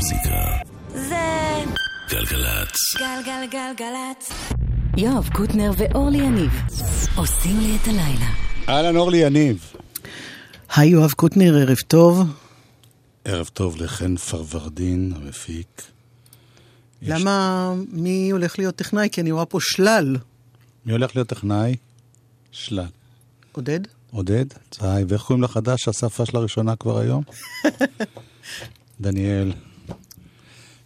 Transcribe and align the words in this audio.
המוזיקה. 0.00 0.46
זה 0.94 1.64
גלגלצ. 2.10 2.76
גלגלגלגלצ. 2.98 4.32
יואב 4.96 5.28
קוטנר 5.32 5.70
ואורלי 5.76 6.18
יניב 6.18 6.50
עושים 7.16 7.60
לי 7.60 7.76
את 7.82 7.88
הלילה. 7.88 8.30
אהלן 8.68 8.96
אורלי 8.96 9.18
יניב. 9.18 9.72
היי 10.76 10.88
יואב 10.88 11.12
קוטנר, 11.12 11.56
ערב 11.56 11.76
טוב. 11.88 12.20
ערב 13.24 13.50
טוב 13.52 13.76
לחן 13.82 14.16
פרוורדין, 14.16 15.12
המפיק. 15.16 15.82
למה, 17.02 17.72
מי 17.92 18.30
הולך 18.30 18.58
להיות 18.58 18.76
טכנאי? 18.76 19.08
כי 19.12 19.20
אני 19.20 19.32
רואה 19.32 19.44
פה 19.46 19.58
שלל. 19.60 20.16
מי 20.86 20.92
הולך 20.92 21.16
להיות 21.16 21.28
טכנאי? 21.28 21.76
שלל. 22.52 22.86
עודד? 23.52 23.80
עודד? 24.10 24.46
היי, 24.80 25.04
ואיך 25.08 25.22
קוראים 25.22 25.42
לחדש 25.42 25.82
שהשפה 25.84 26.26
שלה 26.26 26.40
ראשונה 26.40 26.76
כבר 26.76 26.98
היום? 26.98 27.22
דניאל. 29.00 29.52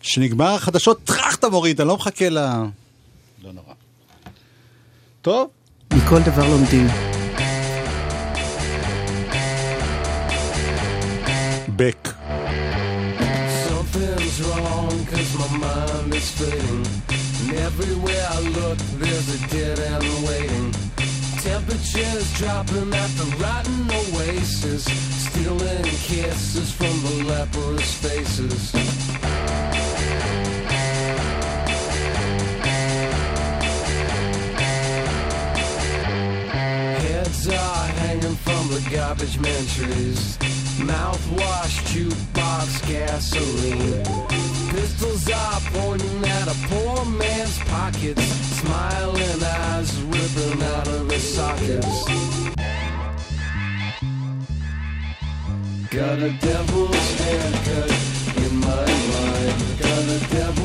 שנגמר 0.05 0.55
החדשות, 0.55 1.05
טראח 1.05 1.35
אתה 1.35 1.49
מוריד, 1.49 1.81
אני 1.81 1.89
לא 1.89 1.97
מחכה 1.97 2.29
ל... 2.29 2.39
לא 2.39 3.53
נורא. 3.53 3.75
טוב, 5.23 5.49
מכל 5.95 6.21
דבר 6.23 6.49
לומדים. 6.49 6.87
בק. 11.77 12.09
Something's 13.69 14.41
wrong 14.47 14.95
cause 15.11 15.33
my 15.41 15.51
mind 15.65 16.15
is 16.21 16.31
fading 16.39 16.87
And 17.41 17.51
everywhere 17.69 18.27
I 18.37 18.41
look 18.59 18.79
there's 19.01 19.29
a 19.37 19.41
dead 19.55 19.79
end 19.93 20.07
waiting 20.27 20.69
Temperatures 21.51 22.27
dropping 22.39 22.91
at 23.05 23.11
the 23.21 23.29
rotten 23.43 23.81
oasis 24.01 24.85
Stealing 25.27 25.89
kisses 26.09 26.69
from 26.79 26.95
the 27.07 27.15
leprous 27.33 27.89
faces 28.05 28.63
from 38.45 38.69
the 38.69 38.83
garbage 38.91 39.39
man 39.39 39.65
trees. 39.75 40.37
Mouthwash, 40.79 41.77
jukebox, 41.91 42.67
gasoline. 42.87 44.05
Pistols 44.71 45.31
are 45.31 45.61
pointing 45.73 46.25
at 46.25 46.49
a 46.49 46.57
poor 46.69 47.05
man's 47.07 47.59
pockets. 47.71 48.23
Smiling 48.61 49.43
eyes 49.43 49.91
ripping 50.03 50.63
out 50.63 50.89
of 50.89 51.11
his 51.11 51.35
sockets. 51.35 52.05
Got 55.91 56.19
a 56.19 56.33
devil's 56.49 57.21
haircut 57.21 57.91
in 58.45 58.57
my 58.59 58.87
mind. 59.15 59.57
Got 59.79 60.05
a 60.17 60.21
devil's 60.31 60.64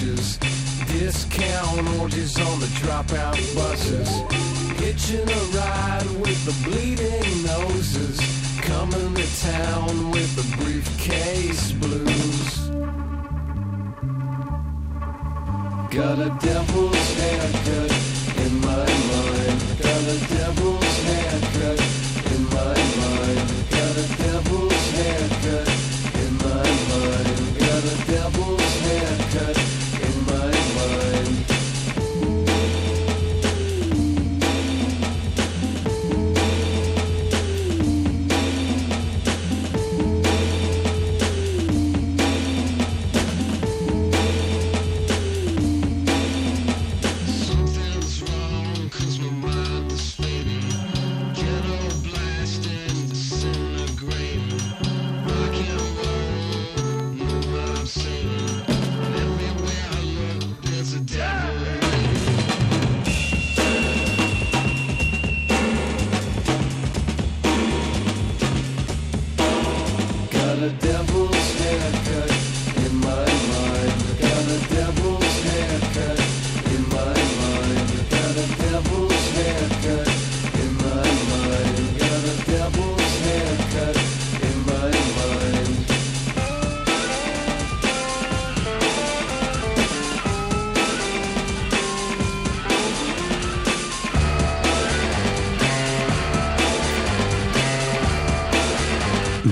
sympathy. 0.00 0.98
Discount 0.98 2.00
orgies 2.00 2.38
on 2.38 2.60
the 2.60 2.66
dropout 2.80 3.36
buses. 3.54 4.08
Hitching 4.80 5.28
a 5.28 5.42
ride 5.56 6.06
with 6.20 6.40
the 6.44 6.68
bleeding 6.68 7.44
noses. 7.44 8.18
Coming 8.62 9.14
to 9.14 9.40
town 9.40 10.10
with 10.10 10.30
the 10.36 10.56
briefcase 10.56 11.72
blues. 11.72 12.70
Got 15.90 16.18
a 16.18 16.30
devil's 16.40 17.14
haircut 17.18 17.92
in 18.44 18.60
my 18.60 18.86
mind. 19.10 19.58
Got 19.82 20.02
a 20.02 20.18
devil's 20.34 20.96
haircut 21.08 21.80
in 22.34 22.42
my 22.56 22.76
mind. 23.00 23.40
Got 23.70 23.96
a 23.96 24.06
devil's 24.22 24.90
haircut 24.92 25.69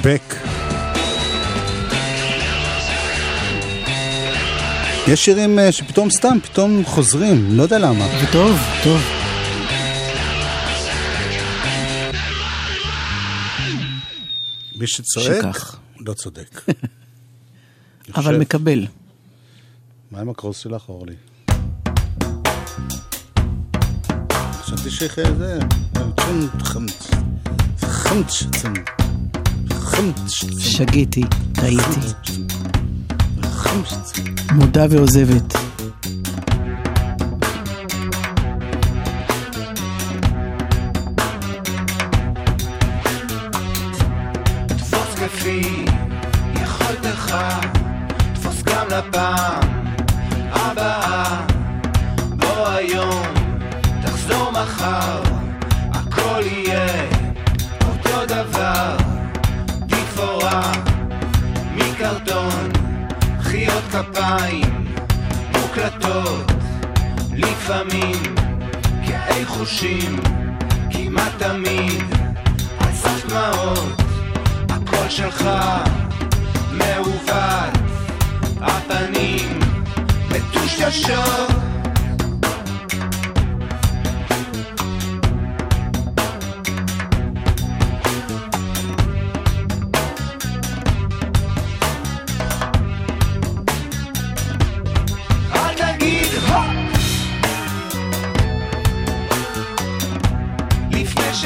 בק. 0.04 0.34
יש 5.09 5.25
שירים 5.25 5.59
אה, 5.59 5.72
שפתאום 5.72 6.10
סתם, 6.10 6.38
פתאום 6.42 6.84
חוזרים, 6.84 7.56
לא 7.56 7.62
יודע 7.62 7.78
למה. 7.78 8.06
וטוב, 8.22 8.58
טוב. 8.84 9.00
מי 14.76 14.87
שצועק, 14.87 15.42
שכך. 15.42 15.78
לא 16.00 16.14
צודק. 16.14 16.60
אבל 18.16 18.38
מקבל. 18.38 18.87
מה 20.10 20.20
עם 20.20 20.28
הקרוס 20.28 20.58
שלך, 20.58 20.88
אורלי? 20.88 21.14
חשבתי 24.53 24.91
שאיך 24.91 25.19
זה... 25.38 25.58
צ'ום, 25.94 26.48
חמצ. 26.62 27.10
חמצ. 27.81 28.44
שגיתי, 30.59 31.22
טעיתי. 31.53 32.00
מודה 34.53 34.87
ועוזבת. 34.91 35.54
לפעמים 67.69 68.35
כאי 69.06 69.47
חושים, 69.47 70.17
כמעט 70.91 71.32
תמיד 71.38 72.05
על 72.79 72.93
סף 72.93 73.26
דמעות. 73.29 74.03
הקול 74.69 75.09
שלך 75.09 75.49
מעוות, 76.73 77.79
הפנים 78.61 79.59
מטושטשות. 80.31 81.47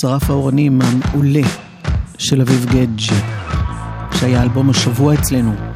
שרף 0.00 0.30
האורנים 0.30 0.80
המעולה 0.82 1.48
של 2.18 2.40
אביב 2.40 2.66
גדג', 2.70 3.14
שהיה 4.14 4.42
אלבום 4.42 4.70
השבוע 4.70 5.14
אצלנו. 5.14 5.67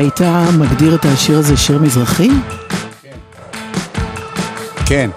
היית 0.00 0.20
מגדיר 0.58 0.94
את 0.94 1.04
השיר 1.04 1.38
הזה 1.38 1.56
שיר 1.56 1.78
מזרחי? 1.78 2.28
כן. 4.86 5.10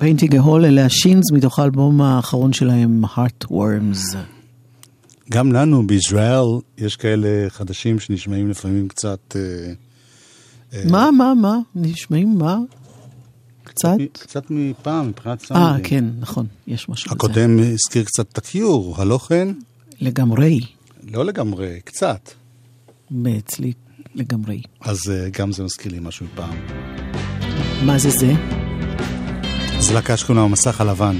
Painting 0.00 0.30
a 0.30 0.46
Hole 0.46 0.64
אלה 0.64 0.84
השינס 0.84 1.32
מתוך 1.32 1.58
האלבום 1.58 2.00
האחרון 2.00 2.52
שלהם, 2.52 3.04
Heartworms. 3.04 4.16
גם 5.30 5.52
לנו 5.52 5.86
בישראל 5.86 6.44
יש 6.78 6.96
כאלה 6.96 7.28
חדשים 7.48 8.00
שנשמעים 8.00 8.50
לפעמים 8.50 8.88
קצת... 8.88 9.36
אה, 9.36 9.72
אה, 10.72 10.82
מה, 10.90 11.10
מה, 11.10 11.34
מה? 11.34 11.58
נשמעים 11.74 12.38
מה? 12.38 12.58
קצת? 13.64 13.96
קצת 14.12 14.44
מפעם, 14.50 15.08
מבחינת 15.08 15.42
אה, 15.42 15.46
סאונדים. 15.46 15.84
כן, 15.84 16.04
נכון, 16.20 16.46
יש 16.66 16.88
משהו 16.88 17.10
בזה. 17.10 17.16
הקודם 17.16 17.58
הזכיר 17.58 18.04
קצת 18.04 18.26
את 18.32 18.38
הקיור, 18.38 18.94
הלא 18.98 19.18
כן? 19.18 19.48
לגמרי, 20.00 20.60
לא 21.12 21.24
לגמרי, 21.24 21.80
קצת. 21.84 22.30
אצלי 23.38 23.72
לגמרי. 24.14 24.62
אז 24.80 25.10
אה, 25.10 25.28
גם 25.38 25.52
זה 25.52 25.64
מזכיר 25.64 25.92
לי 25.92 25.98
משהו 26.00 26.26
מפעם. 26.26 26.56
מה 27.86 27.98
זה 27.98 28.10
זה? 28.10 28.32
שקוראים 30.16 30.38
לה 30.38 30.44
המסך 30.50 30.80
הלבן. 30.80 31.16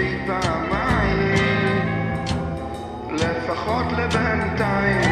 תחשבי 0.00 0.18
פעמיים, 0.26 1.84
לפחות 3.10 3.86
לבינתיים. 3.92 5.09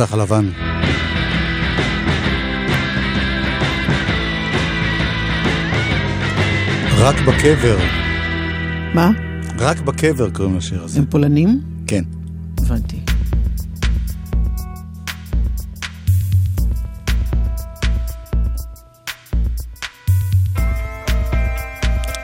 המסך 0.00 0.12
הלבן. 0.12 0.50
רק 6.98 7.16
בקבר, 7.20 7.78
מה? 8.94 9.10
רק 9.58 9.80
בקבר 9.80 10.30
קוראים 10.30 10.56
לשיר 10.56 10.82
הזה. 10.82 10.98
הם 10.98 11.06
פולנים? 11.06 11.60
כן. 11.86 12.04
הבנתי. 12.58 13.00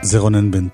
זה 0.01 0.19
רונן 0.19 0.51
בן 0.51 0.67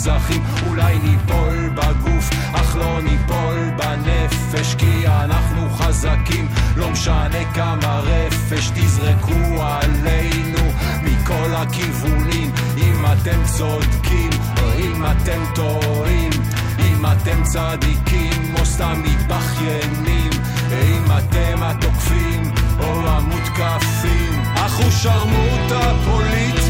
זכים, 0.00 0.42
אולי 0.66 0.98
ניפול 0.98 1.68
בגוף, 1.74 2.30
אך 2.52 2.76
לא 2.76 3.00
ניפול 3.02 3.70
בנפש, 3.76 4.74
כי 4.74 5.06
אנחנו 5.06 5.70
חזקים, 5.70 6.48
לא 6.76 6.90
משנה 6.90 7.52
כמה 7.54 8.00
רפש 8.00 8.70
תזרקו 8.74 9.62
עלינו 9.62 10.72
מכל 11.02 11.54
הכיוונים, 11.54 12.50
אם 12.76 13.04
אתם 13.12 13.44
צודקים 13.44 14.30
או 14.62 14.68
אם 14.78 15.04
אתם 15.04 15.40
טועים, 15.54 16.30
אם 16.78 17.06
אתם 17.06 17.42
צדיקים 17.42 18.54
או 18.58 18.66
סתם 18.66 19.02
מתבכיינים, 19.04 20.30
אם 20.72 21.04
אתם 21.18 21.62
התוקפים 21.62 22.52
או 22.80 23.08
המותקפים, 23.08 24.40
הוא 24.80 24.90
שרמוטה 24.90 25.92
פוליטי, 26.04 26.69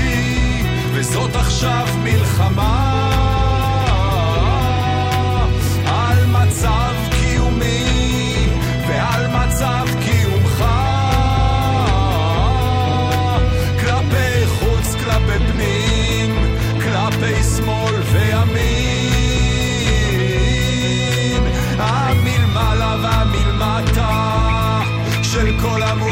וזאת 1.00 1.36
עכשיו 1.36 1.86
מלחמה. 2.04 3.10
על 5.86 6.26
מצב 6.26 6.94
קיומי 7.10 8.48
ועל 8.88 9.26
מצב 9.26 9.86
קיומך. 10.04 10.64
כלפי 13.80 14.46
חוץ, 14.46 14.94
כלפי 14.94 15.38
פנים, 15.52 16.56
כלפי 16.74 17.42
שמאל 17.56 17.94
וימין. 18.12 18.60
המלמעלה 21.78 22.96
והמלמטה 23.02 24.40
של 25.22 25.60
כל 25.62 25.82
המאוימים 25.82 26.09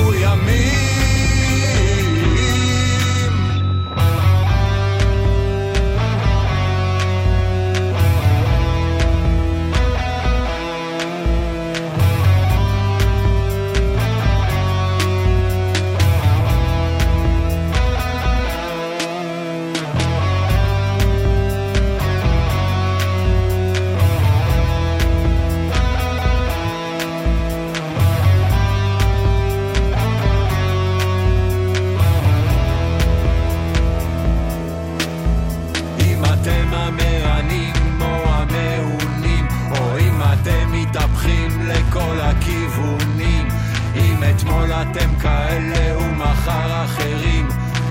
אתמול 44.38 44.72
אתם 44.72 45.14
כאלה 45.20 45.98
ומחר 45.98 46.84
אחרים, 46.84 47.48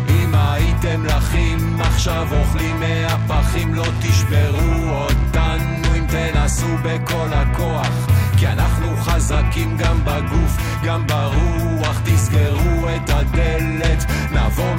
אם 0.10 0.36
הייתם 0.36 1.06
לחים, 1.06 1.82
עכשיו 1.82 2.28
אוכלים 2.40 2.80
מהפחים, 2.80 3.74
לא 3.74 3.86
תשברו 4.02 4.90
אותנו 4.90 5.96
אם 5.96 6.06
תנסו 6.08 6.78
בכל 6.84 7.28
הכוח. 7.34 8.08
כי 8.38 8.48
אנחנו 8.48 8.98
חזקים 8.98 9.78
גם 9.78 10.00
בגוף, 10.06 10.58
גם 10.84 11.08
ברוח, 11.08 12.02
תסגרו 12.04 12.90
את 12.96 13.10
הדלת, 13.10 14.06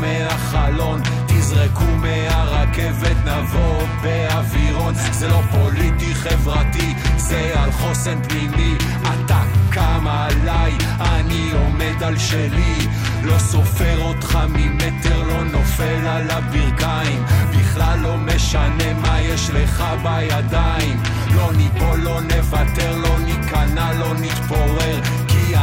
מהחלון, 0.00 1.00
תזרקו 1.26 1.84
מהרכבת, 1.84 3.16
נבוא 3.26 3.82
באווירון, 4.02 4.94
זה 5.12 5.28
לא 5.28 5.40
פוליטי 5.50 6.14
חברתי, 6.14 6.94
זה 7.16 7.52
על 7.54 7.72
חוסן 7.72 8.22
פנימי, 8.28 8.74
אתה 9.02 9.42
קם 9.70 10.06
עליי, 10.06 10.72
אני 11.00 11.50
עומד 11.52 12.02
על 12.02 12.18
שלי, 12.18 12.86
לא 13.22 13.38
סופר 13.38 13.98
אותך 14.00 14.38
ממטר, 14.48 15.22
לא 15.22 15.44
נופל 15.44 16.06
על 16.06 16.30
הברכיים, 16.30 17.24
בכלל 17.50 17.98
לא 18.02 18.16
משנה 18.16 18.94
מה 18.94 19.20
יש 19.20 19.50
לך 19.50 19.84
בידיים, 20.02 21.00
לא 21.34 21.50
ניפול, 21.56 22.00
לא 22.00 22.20
נוותר, 22.20 22.96
לא 22.96 23.18
ניכנע, 23.18 23.92
לא 23.92 24.14
נתפורר, 24.14 25.00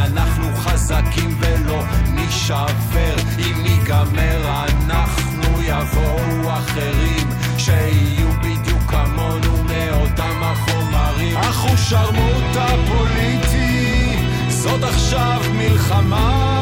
אנחנו 0.04 0.56
חזקים 0.56 1.38
ולא 1.40 1.82
נישבר, 2.14 3.16
אם 3.38 3.66
ייגמר 3.66 4.62
אנחנו 4.62 5.62
יבואו 5.62 6.52
אחרים, 6.52 7.28
שיהיו 7.58 8.28
בדיוק 8.38 8.82
כמונו 8.86 9.62
מאותם 9.62 10.42
החומרים, 10.42 11.36
אך 11.36 11.60
הוא 11.60 11.76
שרמוטה 11.76 12.66
פוליטי, 12.88 14.16
זאת 14.48 14.82
עכשיו 14.82 15.40
מלחמה. 15.52 16.52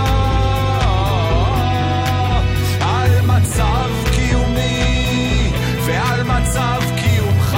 על 2.81 3.21
מצב 3.21 3.91
קיומי 4.15 5.53
ועל 5.87 6.23
מצב 6.23 6.83
קיומך. 6.97 7.57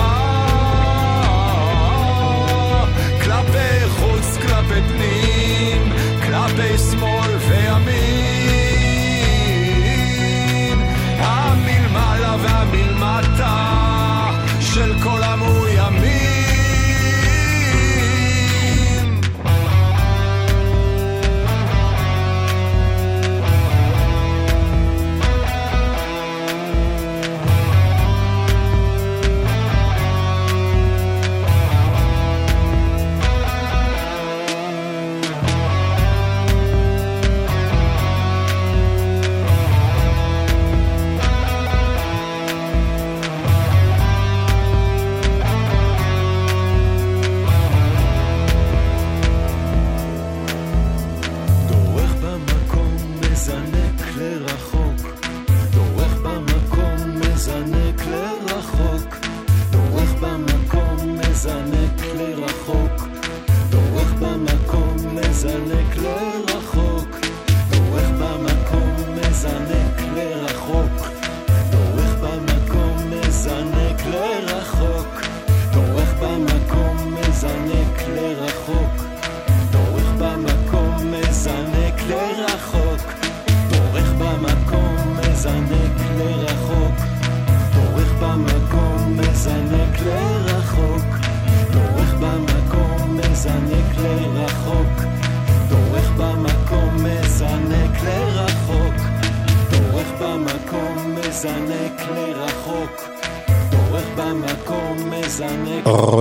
כלפי 3.23 3.89
חוץ, 3.89 4.37
כלפי 4.37 4.81
פנים, 4.89 5.26
כלפי 6.57 6.79
שמאל 6.79 7.16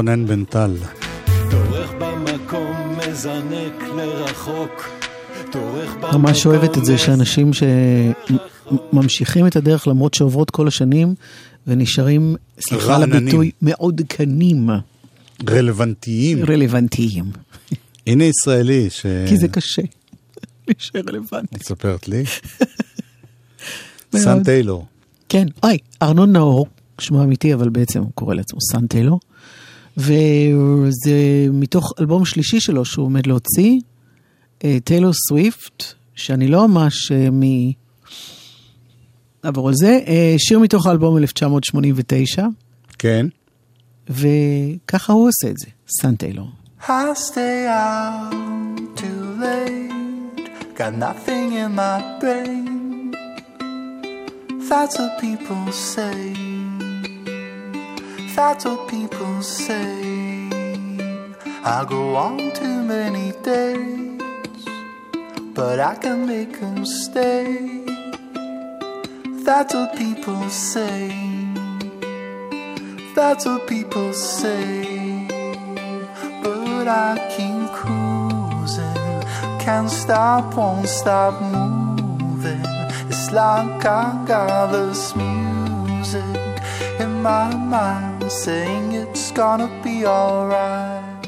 רונן 0.05 0.27
בן 0.27 0.43
טל. 0.43 0.75
דורך 1.51 1.91
במקום 1.99 2.97
מזנק 2.97 3.83
לרחוק 3.97 4.89
דורך 5.53 5.95
במקום 5.95 6.21
ממש 6.21 6.45
אוהבת 6.45 6.77
את 6.77 6.85
זה 6.85 6.97
שאנשים 6.97 7.51
שממשיכים 8.91 9.47
את 9.47 9.55
הדרך 9.55 9.87
למרות 9.87 10.13
שעוברות 10.13 10.51
כל 10.51 10.67
השנים 10.67 11.15
ונשארים, 11.67 12.35
סליחה 12.59 12.95
על. 12.95 13.03
הביטוי, 13.03 13.51
מעודכנים, 13.61 14.69
רלוונטיים. 15.49 16.45
רלוונטיים. 16.45 17.25
הנה 18.07 18.23
ישראלי 18.23 18.89
ש... 18.89 19.05
כי 19.29 19.37
זה 19.37 19.47
קשה 19.47 19.81
להישאר 20.67 21.01
רלוונטי. 21.07 21.55
מספרת 21.55 22.07
לי. 22.07 22.23
מאוד. 24.13 24.23
סן 24.23 24.43
טיילור. 24.43 24.85
כן, 25.29 25.47
אוי, 25.63 25.77
ארנון 26.01 26.31
נאור, 26.31 26.67
שמו 26.99 27.23
אמיתי, 27.23 27.53
אבל 27.53 27.69
בעצם 27.69 27.99
הוא 27.99 28.11
קורא 28.15 28.35
לעצמו 28.35 28.59
סאן 28.61 28.87
טיילור. 28.87 29.19
וזה 29.97 31.47
מתוך 31.51 31.93
אלבום 31.99 32.25
שלישי 32.25 32.59
שלו 32.59 32.85
שהוא 32.85 33.05
עומד 33.05 33.27
להוציא, 33.27 33.79
אה, 34.63 34.77
טיילור 34.83 35.11
סוויפט, 35.27 35.83
שאני 36.15 36.47
לא 36.47 36.67
ממש 36.67 37.11
אה, 37.11 37.29
מ... 37.31 37.41
נעבור 39.43 39.67
על 39.67 39.73
זה, 39.75 39.99
אה, 40.07 40.35
שיר 40.37 40.59
מתוך 40.59 40.87
האלבום 40.87 41.17
1989, 41.17 42.45
כן. 42.99 43.27
וככה 44.09 45.13
הוא 45.13 45.27
עושה 45.29 45.49
את 45.49 45.57
זה, 45.57 45.67
סאן 46.01 46.15
טיילור. 46.15 46.47
I 46.81 47.15
stay 47.15 47.65
out 47.67 48.31
too 48.95 49.21
late, 49.41 50.77
got 50.77 50.93
nothing 50.93 51.53
in 51.53 51.71
my 51.75 51.97
brain. 52.19 52.65
That's 54.69 54.99
what 54.99 55.19
people 55.19 55.71
say. 55.71 56.44
That's 58.35 58.65
what 58.65 58.87
people 58.89 59.41
say. 59.41 60.49
I 61.63 61.85
go 61.87 62.15
on 62.15 62.51
too 62.53 62.83
many 62.83 63.31
days, 63.43 64.65
but 65.53 65.79
I 65.79 65.95
can 65.95 66.27
make 66.27 66.59
them 66.59 66.85
stay. 66.85 67.83
That's 69.45 69.73
what 69.73 69.95
people 69.97 70.49
say. 70.49 71.09
That's 73.15 73.45
what 73.45 73.67
people 73.67 74.11
say 74.13 75.05
but 76.85 76.87
I 76.87 77.17
keep 77.35 77.71
cruising. 77.73 79.23
Can't 79.59 79.89
stop, 79.89 80.55
won't 80.55 80.87
stop 80.87 81.41
moving. 81.41 82.61
It's 83.09 83.31
like 83.31 83.85
I 83.85 84.23
got 84.27 84.71
this 84.71 85.15
music 85.15 86.35
in 86.99 87.23
my 87.23 87.53
mind 87.55 88.14
saying 88.29 88.93
it's 88.93 89.31
gonna 89.31 89.69
be 89.83 90.05
alright. 90.05 91.27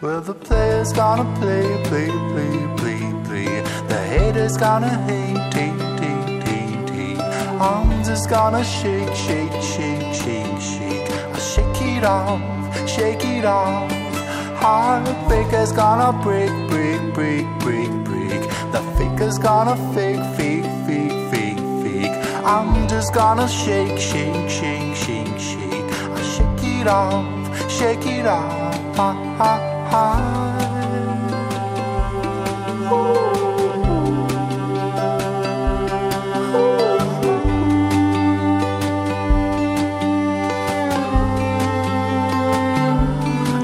Well, 0.00 0.20
the 0.20 0.34
player's 0.34 0.92
gonna 0.92 1.24
play, 1.40 1.66
play, 1.84 2.10
play, 2.32 2.54
play, 2.76 3.02
play. 3.24 3.62
The 3.88 3.98
haters 3.98 4.56
gonna 4.56 4.94
hate, 5.06 5.54
hate, 5.54 5.80
hate, 6.00 6.42
hate, 6.48 6.90
hate. 6.90 7.20
I'm 7.60 8.04
just 8.04 8.30
gonna 8.30 8.62
shake, 8.62 9.14
shake, 9.14 9.52
shake, 9.62 10.12
shake, 10.12 10.60
shake. 10.60 11.10
I 11.34 11.38
shake 11.38 11.82
it 11.82 12.04
off, 12.04 12.40
shake 12.88 13.24
it 13.24 13.44
off. 13.44 13.90
Heartbreaker's 14.60 15.72
gonna 15.72 16.12
break, 16.22 16.50
break, 16.68 17.02
break, 17.14 17.46
break, 17.60 17.90
break. 18.04 18.40
The 18.72 18.82
faker's 18.96 19.38
gonna 19.38 19.76
fake, 19.94 20.24
fake, 20.36 20.64
fake, 20.86 21.18
fake, 21.30 21.60
fake. 21.82 22.44
I'm 22.44 22.88
just 22.88 23.12
gonna 23.14 23.48
shake, 23.48 23.98
shake, 23.98 24.48
shake, 24.48 24.94
shake. 24.96 25.23
It 26.84 26.90
off, 26.90 27.70
shake 27.70 28.04
it 28.04 28.26
off. 28.26 28.98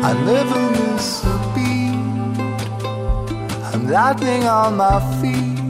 I 0.03 0.15
never 0.25 0.61
miss 0.71 1.23
a 1.25 1.37
beat. 1.55 2.41
I'm 3.67 3.83
lightning 3.87 4.45
on 4.45 4.79
my 4.79 4.99
feet. 5.21 5.61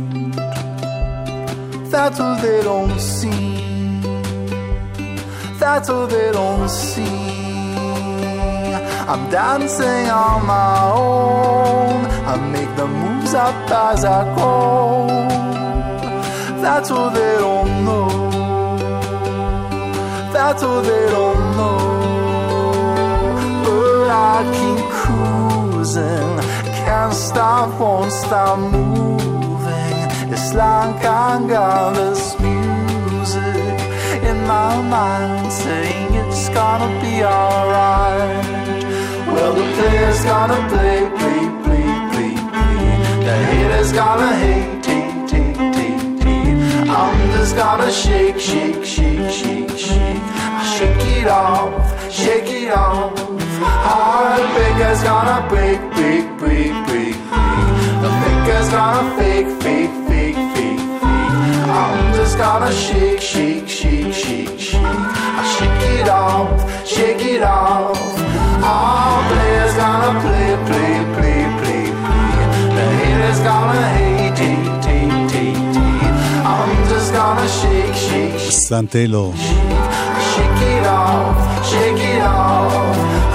That's 1.90 2.20
what 2.20 2.40
they 2.42 2.62
don't 2.62 3.00
see. 3.00 3.50
That's 5.58 5.88
what 5.88 6.10
they 6.10 6.30
don't 6.30 6.68
see. 6.68 7.29
I'm 9.12 9.28
dancing 9.28 10.08
on 10.08 10.46
my 10.46 10.92
own. 10.94 12.06
I 12.30 12.36
make 12.52 12.76
the 12.76 12.86
moves 12.86 13.34
up 13.34 13.68
as 13.68 14.04
I 14.04 14.22
go. 14.36 15.08
That's 16.62 16.92
what 16.92 17.14
they 17.14 17.34
don't 17.38 17.84
know. 17.84 18.08
That's 20.32 20.62
what 20.62 20.82
they 20.82 21.06
don't 21.10 21.56
know. 21.56 21.78
But 23.64 24.10
I 24.10 24.36
keep 24.56 24.84
cruising. 25.02 26.36
Can't 26.84 27.12
stop, 27.12 27.80
won't 27.80 28.12
stop 28.12 28.60
moving. 28.60 30.32
It's 30.32 30.54
like 30.54 31.04
I 31.04 31.48
got 31.48 31.96
this 31.96 32.38
music 32.38 33.80
in 34.22 34.38
my 34.46 34.80
mind 34.82 35.52
saying 35.52 36.14
it's 36.14 36.48
gonna 36.50 36.90
be 37.02 37.24
alright. 37.24 38.49
Well, 39.32 39.52
the 39.54 39.66
player's 39.76 40.24
gonna 40.24 40.60
play, 40.68 40.98
play, 41.18 41.42
play, 41.64 41.86
play, 42.12 42.34
play. 42.52 43.24
The 43.26 43.34
haters 43.50 43.92
gonna 43.92 44.34
hate, 44.36 44.86
hate, 44.86 45.30
hate, 45.30 45.56
hate, 45.78 46.22
hate. 46.24 46.90
I'm 46.90 47.30
just 47.32 47.56
gonna 47.56 47.90
shake, 47.90 48.38
shake, 48.38 48.84
shake, 48.84 49.30
shake, 49.30 49.70
shake. 49.70 50.22
Shake 50.74 51.06
it 51.18 51.28
off, 51.28 51.72
shake 52.10 52.50
it 52.62 52.72
off. 52.72 53.12
Heartbreaker's 53.86 55.02
gonna 55.02 55.46
break, 55.48 55.80
break, 55.92 56.24
break, 56.38 56.72
break, 56.86 57.14
break. 57.24 57.50
The 58.02 58.10
faker's 58.20 58.68
gonna 58.70 59.04
fake, 59.18 59.50
fake, 59.62 59.94
fake, 60.08 60.40
fake, 60.54 60.80
fake. 61.00 61.68
I'm 61.68 62.14
just 62.14 62.38
gonna 62.38 62.72
shake, 62.72 63.20
shake, 63.20 63.68
shake, 63.68 64.12
shake, 64.12 64.58
shake. 64.58 64.80
I 64.80 65.42
shake 65.56 66.00
it 66.00 66.08
off, 66.08 66.86
shake 66.86 67.24
it 67.34 67.42
off 67.42 68.19
All 68.71 69.17
players 69.31 69.73
gonna 69.81 70.11
play, 70.23 70.49
play, 70.67 70.93
play, 71.15 71.39
play, 71.59 71.83
play. 71.97 72.53
The 72.77 72.85
haters 72.99 73.39
gonna 73.47 73.83
hate, 73.97 74.38
hate, 74.43 74.85
hate, 74.89 75.31
hate, 75.35 75.75
hate. 75.77 76.15
I'm 76.53 76.71
just 76.91 77.09
gonna 77.19 77.47
shake, 77.59 77.95
shake, 78.07 78.38
shake. 78.39 78.59
סאן 78.67 78.85
טיילור. 78.93 79.29
Shake 80.35 80.63
it 80.75 80.85
off, 80.85 81.38
shake 81.69 82.03
it 82.13 82.21
off. 82.21 82.73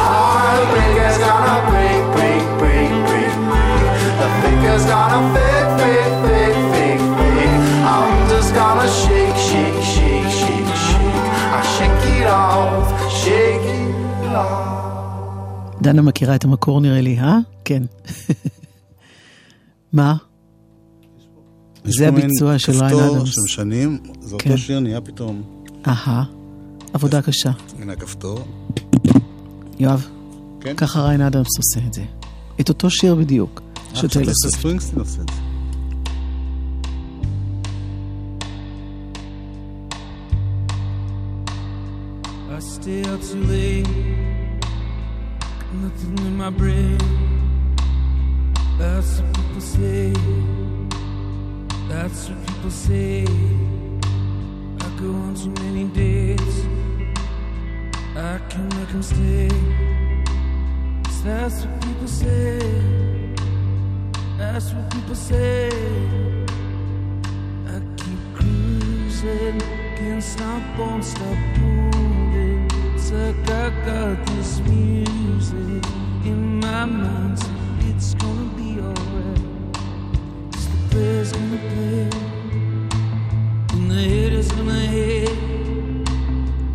Heartbreaker's 0.01 1.19
gonna 1.27 1.59
break, 1.69 2.03
break, 2.17 2.45
break, 2.61 2.93
break, 3.09 3.35
break. 3.49 4.01
The 4.21 4.29
faker's 4.41 4.85
gonna 4.93 5.21
fake, 5.35 5.71
fake, 5.81 6.17
fake, 6.25 6.59
fake, 6.73 7.05
fake. 7.19 7.55
I'm 7.95 8.17
just 8.33 8.51
gonna 8.59 8.89
shake, 9.03 9.39
shake, 9.49 9.81
shake, 9.95 10.31
shake, 10.41 10.73
shake. 10.87 11.23
I 11.59 11.61
shake 11.77 12.05
it 12.17 12.27
off, 12.27 12.85
shake 13.23 13.71
it 13.77 14.37
off. 14.45 14.64
דנה 15.86 16.02
מכירה 16.02 16.36
את 16.36 16.44
המקור 16.44 16.82
נראה 16.82 17.02
לי, 17.02 17.20
אה? 17.20 17.38
כן. 17.66 17.84
מה? 19.94 20.16
יש 21.86 21.96
זה 21.98 22.10
פה 22.12 22.18
הביצוע 22.18 22.60
של 22.60 22.72
ריין 22.72 22.94
כפתור 22.94 23.18
אדמס. 23.18 23.30
שמשנים, 23.30 23.98
זה 24.22 24.36
כן. 24.40 24.50
אותו 24.50 24.62
שיר 24.62 24.80
נהיה 24.80 25.02
פתאום. 25.02 25.42
אהה, 25.88 26.24
עבודה 26.94 27.22
קשה. 27.22 27.52
הנה 27.80 27.94
הכפתור. 27.94 28.40
יואב, 29.80 30.08
כן. 30.62 30.76
ככה 30.76 31.02
ריין 31.02 31.22
אדמס 31.22 31.58
עושה 31.58 31.88
את 31.88 31.94
זה. 31.94 32.04
את 32.60 32.70
אותו 32.70 32.90
שיר 32.90 33.16
בדיוק. 33.16 33.62
אה, 33.78 33.96
של 33.96 34.10
סוויפט. 34.10 34.32
ספרינגסטין 34.34 35.00
עושה 35.00 35.22
את 35.22 35.30
זה. 35.30 35.46
Out 42.88 43.24
too 43.24 43.42
late. 43.50 44.45
Nothing 45.82 46.18
in 46.20 46.38
my 46.38 46.50
brain. 46.50 46.98
That's 48.78 49.20
what 49.20 49.34
people 49.36 49.62
say. 49.62 50.14
That's 51.90 52.30
what 52.30 52.48
people 52.48 52.72
say. 52.72 53.24
I 54.84 54.90
go 55.00 55.10
on 55.12 55.36
too 55.36 55.54
many 55.64 55.86
days. 55.86 56.66
I 58.16 58.40
can 58.50 58.70
make 58.70 58.88
them 58.88 59.04
stay. 59.04 59.50
that's 61.24 61.66
what 61.66 61.82
people 61.82 62.08
say. 62.08 62.60
That's 64.38 64.72
what 64.74 64.90
people 64.92 65.16
say. 65.16 65.68
I 67.68 67.80
keep 67.98 68.20
cruising, 68.36 69.60
can't 69.98 70.24
stop, 70.24 70.64
won't 70.78 71.04
stop 71.04 71.38
moving. 71.58 71.95
Like 73.12 73.50
I 73.50 73.70
got 73.86 74.26
this 74.28 74.60
music 74.62 75.86
in 76.26 76.60
my 76.60 76.86
mind, 76.86 77.40
so 77.40 77.48
it's 77.82 78.14
gonna 78.16 78.50
be 78.58 78.80
alright. 78.80 79.74
Just 80.52 80.70
the 80.72 80.78
player's 80.90 81.32
gonna 81.32 81.58
play, 81.72 82.10
and 83.74 83.92
the 83.92 83.96
haters 83.96 84.52
gonna 84.52 84.80
hate. 84.80 85.30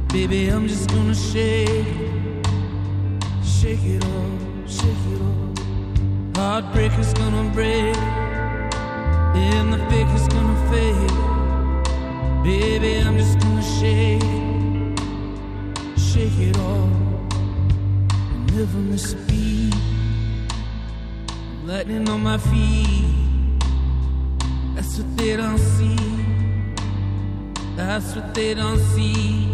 Baby, 0.09 0.49
I'm 0.49 0.67
just 0.67 0.89
gonna 0.91 1.15
shake, 1.15 1.85
shake 3.45 3.85
it 3.85 4.05
off, 4.05 4.71
shake 4.71 5.05
it 5.13 5.21
off. 5.21 6.37
Heartbreaker's 6.37 7.13
gonna 7.13 7.51
break. 7.53 7.97
And 9.35 9.73
the 9.73 9.79
fake 9.91 10.09
is 10.15 10.27
gonna 10.29 10.57
fade. 10.71 11.13
Baby, 12.45 13.01
I'm 13.07 13.17
just 13.19 13.39
gonna 13.41 13.63
shake, 13.63 14.23
call. 16.29 16.91
I 17.31 18.53
never 18.53 18.79
miss 18.79 19.15
a 19.15 19.17
beat. 19.17 19.75
Lightning 21.65 22.09
on 22.11 22.23
my 22.23 22.37
feet. 22.37 23.59
That's 24.75 24.99
what 24.99 25.17
they 25.17 25.37
don't 25.37 25.59
see. 25.59 25.97
That's 27.75 28.15
what 28.15 28.35
they 28.35 28.53
don't 28.55 28.79
see. 28.79 29.49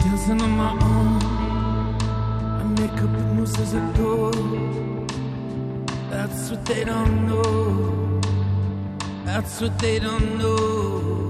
Dancing 0.00 0.42
on 0.42 0.50
my 0.50 0.72
own. 0.82 0.97
That's 6.10 6.50
what 6.50 6.64
they 6.64 6.84
don't 6.84 7.28
know. 7.28 8.20
That's 9.26 9.60
what 9.60 9.78
they 9.78 9.98
don't 9.98 10.38
know. 10.38 11.27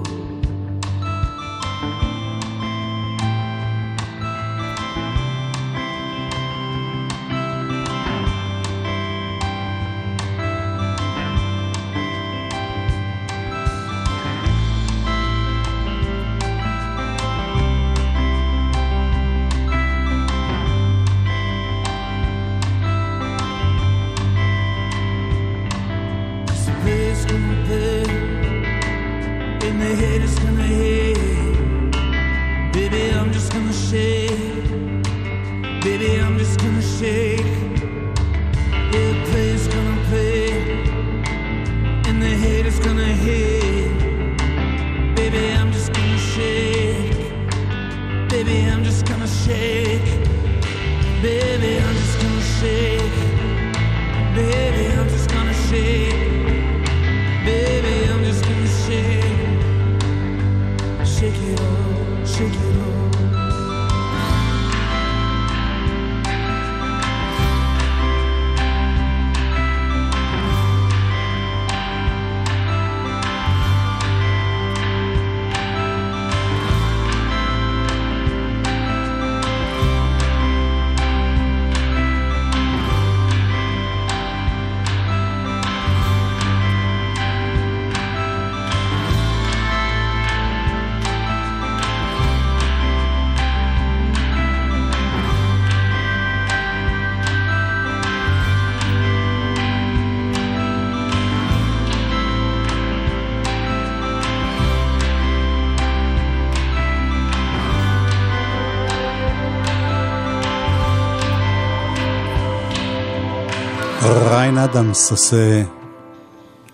אדמס 114.70 115.10
עושה 115.10 115.62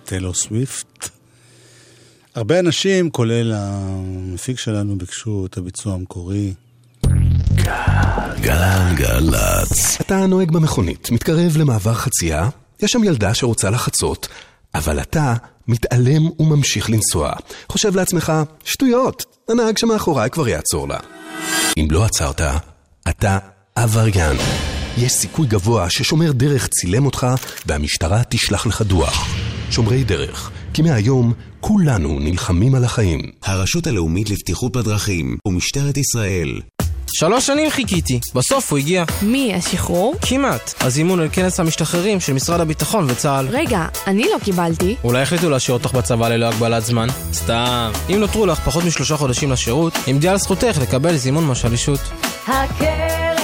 טיילור 0.04 0.34
סוויפט. 0.34 1.08
הרבה 2.34 2.58
אנשים, 2.58 3.10
כולל 3.10 3.52
המפיק 3.56 4.58
שלנו, 4.58 4.98
ביקשו 4.98 5.46
את 5.46 5.56
הביצוע 5.56 5.94
המקורי. 5.94 6.54
גלגלצ. 8.40 10.00
אתה 10.00 10.26
נוהג 10.26 10.50
במכונית, 10.50 11.10
מתקרב 11.10 11.56
למעבר 11.56 11.94
חצייה, 11.94 12.48
יש 12.82 12.92
שם 12.92 13.04
ילדה 13.04 13.34
שרוצה 13.34 13.70
לחצות, 13.70 14.28
אבל 14.74 15.00
אתה 15.00 15.34
מתעלם 15.68 16.22
וממשיך 16.38 16.90
לנסוע. 16.90 17.32
חושב 17.68 17.96
לעצמך, 17.96 18.32
שטויות, 18.64 19.24
הנהג 19.48 19.78
שמאחוריי 19.78 20.30
כבר 20.30 20.48
יעצור 20.48 20.88
לה. 20.88 20.98
אם 21.78 21.88
לא 21.90 22.04
עצרת, 22.04 22.40
אתה 23.08 23.38
עבריין. 23.76 24.36
יש 24.98 25.12
סיכוי 25.12 25.46
גבוה 25.46 25.90
ששומר 25.90 26.32
דרך 26.32 26.68
צילם 26.68 27.06
אותך 27.06 27.26
והמשטרה 27.66 28.22
תשלח 28.28 28.66
לך 28.66 28.82
דוח. 28.82 29.28
שומרי 29.70 30.04
דרך, 30.04 30.50
כי 30.74 30.82
מהיום 30.82 31.32
כולנו 31.60 32.18
נלחמים 32.20 32.74
על 32.74 32.84
החיים. 32.84 33.20
הרשות 33.44 33.86
הלאומית 33.86 34.30
לבטיחות 34.30 34.76
בדרכים 34.76 35.36
ומשטרת 35.48 35.96
ישראל. 35.96 36.60
שלוש 37.16 37.46
שנים 37.46 37.70
חיכיתי, 37.70 38.20
בסוף 38.34 38.70
הוא 38.70 38.78
הגיע. 38.78 39.04
מי, 39.22 39.54
השחרור? 39.54 40.14
כמעט. 40.20 40.74
הזימון 40.80 41.20
אל 41.20 41.28
כנס 41.32 41.60
המשתחררים 41.60 42.20
של 42.20 42.32
משרד 42.32 42.60
הביטחון 42.60 43.06
וצה"ל. 43.10 43.48
רגע, 43.48 43.86
אני 44.06 44.22
לא 44.22 44.38
קיבלתי. 44.44 44.96
אולי 45.04 45.22
החליטו 45.22 45.50
להשאיר 45.50 45.76
אותך 45.76 45.92
בצבא 45.92 46.28
ללא 46.28 46.46
הגבלת 46.46 46.84
זמן? 46.84 47.08
סתם. 47.32 47.90
אם 48.10 48.20
נותרו 48.20 48.46
לך 48.46 48.60
פחות 48.60 48.84
משלושה 48.84 49.16
חודשים 49.16 49.52
לשירות, 49.52 49.92
עמדי 50.06 50.28
על 50.28 50.38
זכותך 50.38 50.78
לקבל 50.82 51.16
זימון 51.16 51.46
משל 51.46 51.72
אישות. 51.72 52.00
הקרן 52.46 53.43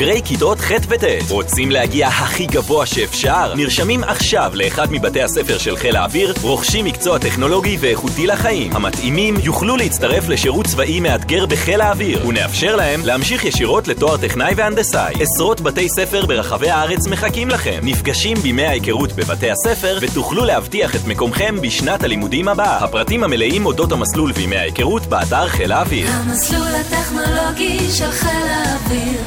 בוגרי 0.00 0.22
כיתות 0.24 0.60
ח' 0.60 0.72
וט' 0.88 1.04
רוצים 1.30 1.70
להגיע 1.70 2.08
הכי 2.08 2.46
גבוה 2.46 2.86
שאפשר? 2.86 3.54
נרשמים 3.54 4.04
עכשיו 4.04 4.52
לאחד 4.54 4.86
מבתי 4.90 5.22
הספר 5.22 5.58
של 5.58 5.76
חיל 5.76 5.96
האוויר, 5.96 6.34
רוכשים 6.42 6.84
מקצוע 6.84 7.18
טכנולוגי 7.18 7.76
ואיכותי 7.80 8.26
לחיים. 8.26 8.72
המתאימים 8.76 9.34
יוכלו 9.42 9.76
להצטרף 9.76 10.28
לשירות 10.28 10.66
צבאי 10.66 11.00
מאתגר 11.00 11.46
בחיל 11.46 11.80
האוויר, 11.80 12.28
ונאפשר 12.28 12.76
להם 12.76 13.00
להמשיך 13.04 13.44
ישירות 13.44 13.88
לתואר 13.88 14.16
טכנאי 14.16 14.54
והנדסאי. 14.56 15.14
עשרות 15.20 15.60
בתי 15.60 15.88
ספר 15.88 16.26
ברחבי 16.26 16.70
הארץ 16.70 17.06
מחכים 17.06 17.48
לכם. 17.48 17.80
נפגשים 17.82 18.36
בימי 18.36 18.66
ההיכרות 18.66 19.12
בבתי 19.12 19.50
הספר, 19.50 19.98
ותוכלו 20.00 20.44
להבטיח 20.44 20.96
את 20.96 21.06
מקומכם 21.06 21.56
בשנת 21.60 22.02
הלימודים 22.02 22.48
הבאה. 22.48 22.84
הפרטים 22.84 23.24
המלאים 23.24 23.66
אודות 23.66 23.92
המסלול 23.92 24.32
וימי 24.34 24.56
ההיכרות 24.56 25.06
באתר 25.06 25.48
חיל 25.48 25.72
האוויר. 25.72 26.06
המסלול 26.10 26.74
הטכנולוגי 26.74 27.78
של 27.90 28.10
חיל 28.10 28.50
האוויר, 28.50 29.20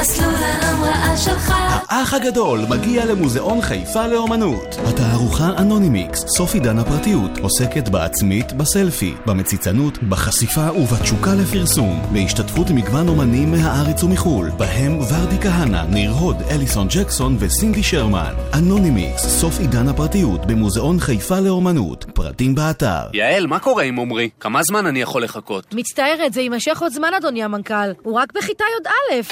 מסלול 0.00 0.34
ההמראה 0.34 1.16
שלך. 1.16 1.54
האח 1.88 2.14
הגדול 2.14 2.60
מגיע 2.70 3.04
למוזיאון 3.04 3.62
חיפה 3.62 4.06
לאומנות. 4.06 4.76
התערוכה 4.88 5.50
אנונימיקס, 5.58 6.24
סוף 6.36 6.54
עידן 6.54 6.78
הפרטיות, 6.78 7.38
עוסקת 7.38 7.88
בעצמית, 7.88 8.52
בסלפי, 8.52 9.14
במציצנות, 9.26 10.02
בחשיפה 10.02 10.72
ובתשוקה 10.72 11.34
לפרסום, 11.34 12.02
בהשתתפות 12.12 12.70
מגוון 12.70 13.08
אומנים 13.08 13.52
מהארץ 13.52 14.02
ומחו"ל, 14.02 14.50
בהם 14.50 14.98
ורדי 14.98 15.38
כהנא, 15.42 15.82
ניר 15.82 16.10
הוד, 16.10 16.36
אליסון 16.50 16.88
ג'קסון 16.90 17.36
וסינדי 17.38 17.82
שרמן. 17.82 18.34
אנונימיקס, 18.54 19.40
סוף 19.40 19.58
עידן 19.58 19.88
הפרטיות, 19.88 20.46
במוזיאון 20.46 21.00
חיפה 21.00 21.40
לאומנות, 21.40 22.04
פרטים 22.14 22.54
באתר. 22.54 23.02
יעל, 23.12 23.46
מה 23.46 23.58
קורה 23.58 23.82
עם 23.82 23.98
עמרי? 23.98 24.30
כמה 24.40 24.62
זמן 24.62 24.86
אני 24.86 25.02
יכול 25.02 25.22
לחכות? 25.24 25.74
מצטערת, 25.74 26.32
זה 26.32 26.40
יימשך 26.40 26.82
עוד 26.82 26.92
זמן, 26.92 27.10
אדוני 27.16 27.42
המנכ"ל. 27.42 27.90
הוא 28.02 28.14
רק 28.14 28.32
בכיתה 28.32 28.64
י"א. 28.64 29.22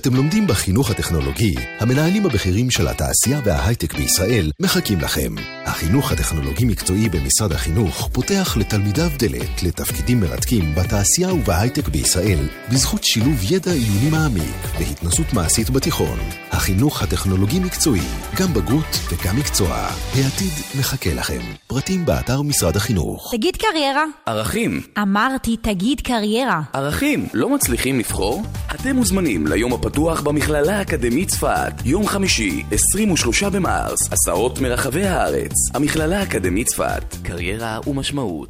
כשאתם 0.00 0.16
לומדים 0.16 0.46
בחינוך 0.46 0.90
הטכנולוגי, 0.90 1.54
המנהלים 1.78 2.26
הבכירים 2.26 2.70
של 2.70 2.88
התעשייה 2.88 3.40
וההייטק 3.44 3.94
בישראל 3.94 4.50
מחכים 4.60 5.00
לכם. 5.00 5.34
החינוך 5.64 6.12
הטכנולוגי-מקצועי 6.12 7.08
במשרד 7.08 7.52
החינוך 7.52 8.08
פותח 8.12 8.56
לתלמידיו 8.56 9.10
דלת 9.18 9.62
לתפקידים 9.62 10.20
מרתקים 10.20 10.74
בתעשייה 10.74 11.32
ובהייטק 11.32 11.88
בישראל, 11.88 12.38
בזכות 12.72 13.04
שילוב 13.04 13.38
ידע 13.50 13.72
עיוני 13.72 14.10
מעמיק 14.10 14.56
והתנסות 14.78 15.32
מעשית 15.32 15.70
בתיכון. 15.70 16.18
החינוך 16.50 17.02
הטכנולוגי-מקצועי, 17.02 18.06
גם 18.36 18.54
בגרות 18.54 18.98
וגם 19.10 19.36
מקצוע. 19.36 19.88
העתיד 20.14 20.52
מחכה 20.78 21.14
לכם. 21.14 21.40
פרטים 21.66 22.06
באתר 22.06 22.42
משרד 22.42 22.76
החינוך. 22.76 23.30
תגיד 23.36 23.56
קריירה. 23.56 24.04
ערכים. 24.26 24.80
אמרתי, 24.98 25.56
תגיד 25.56 26.00
קריירה. 26.00 26.60
ערכים. 26.72 27.26
לא 27.34 27.48
מצליחים 27.54 27.98
לבחור? 27.98 28.42
אתם 28.74 28.96
מוזמנים 28.96 29.46
ליום 29.46 29.72
הפתוח 29.90 30.20
במכללה 30.20 30.78
האקדמית 30.78 31.28
צפת. 31.28 31.72
יום 31.84 32.06
חמישי, 32.06 32.62
23 32.72 33.42
במרס. 33.42 34.12
הסעות 34.12 34.58
מרחבי 34.58 35.06
הארץ. 35.06 35.52
המכללה 35.74 36.20
האקדמית 36.20 36.66
צפת. 36.66 37.16
קריירה 37.22 37.80
ומשמעות. 37.86 38.48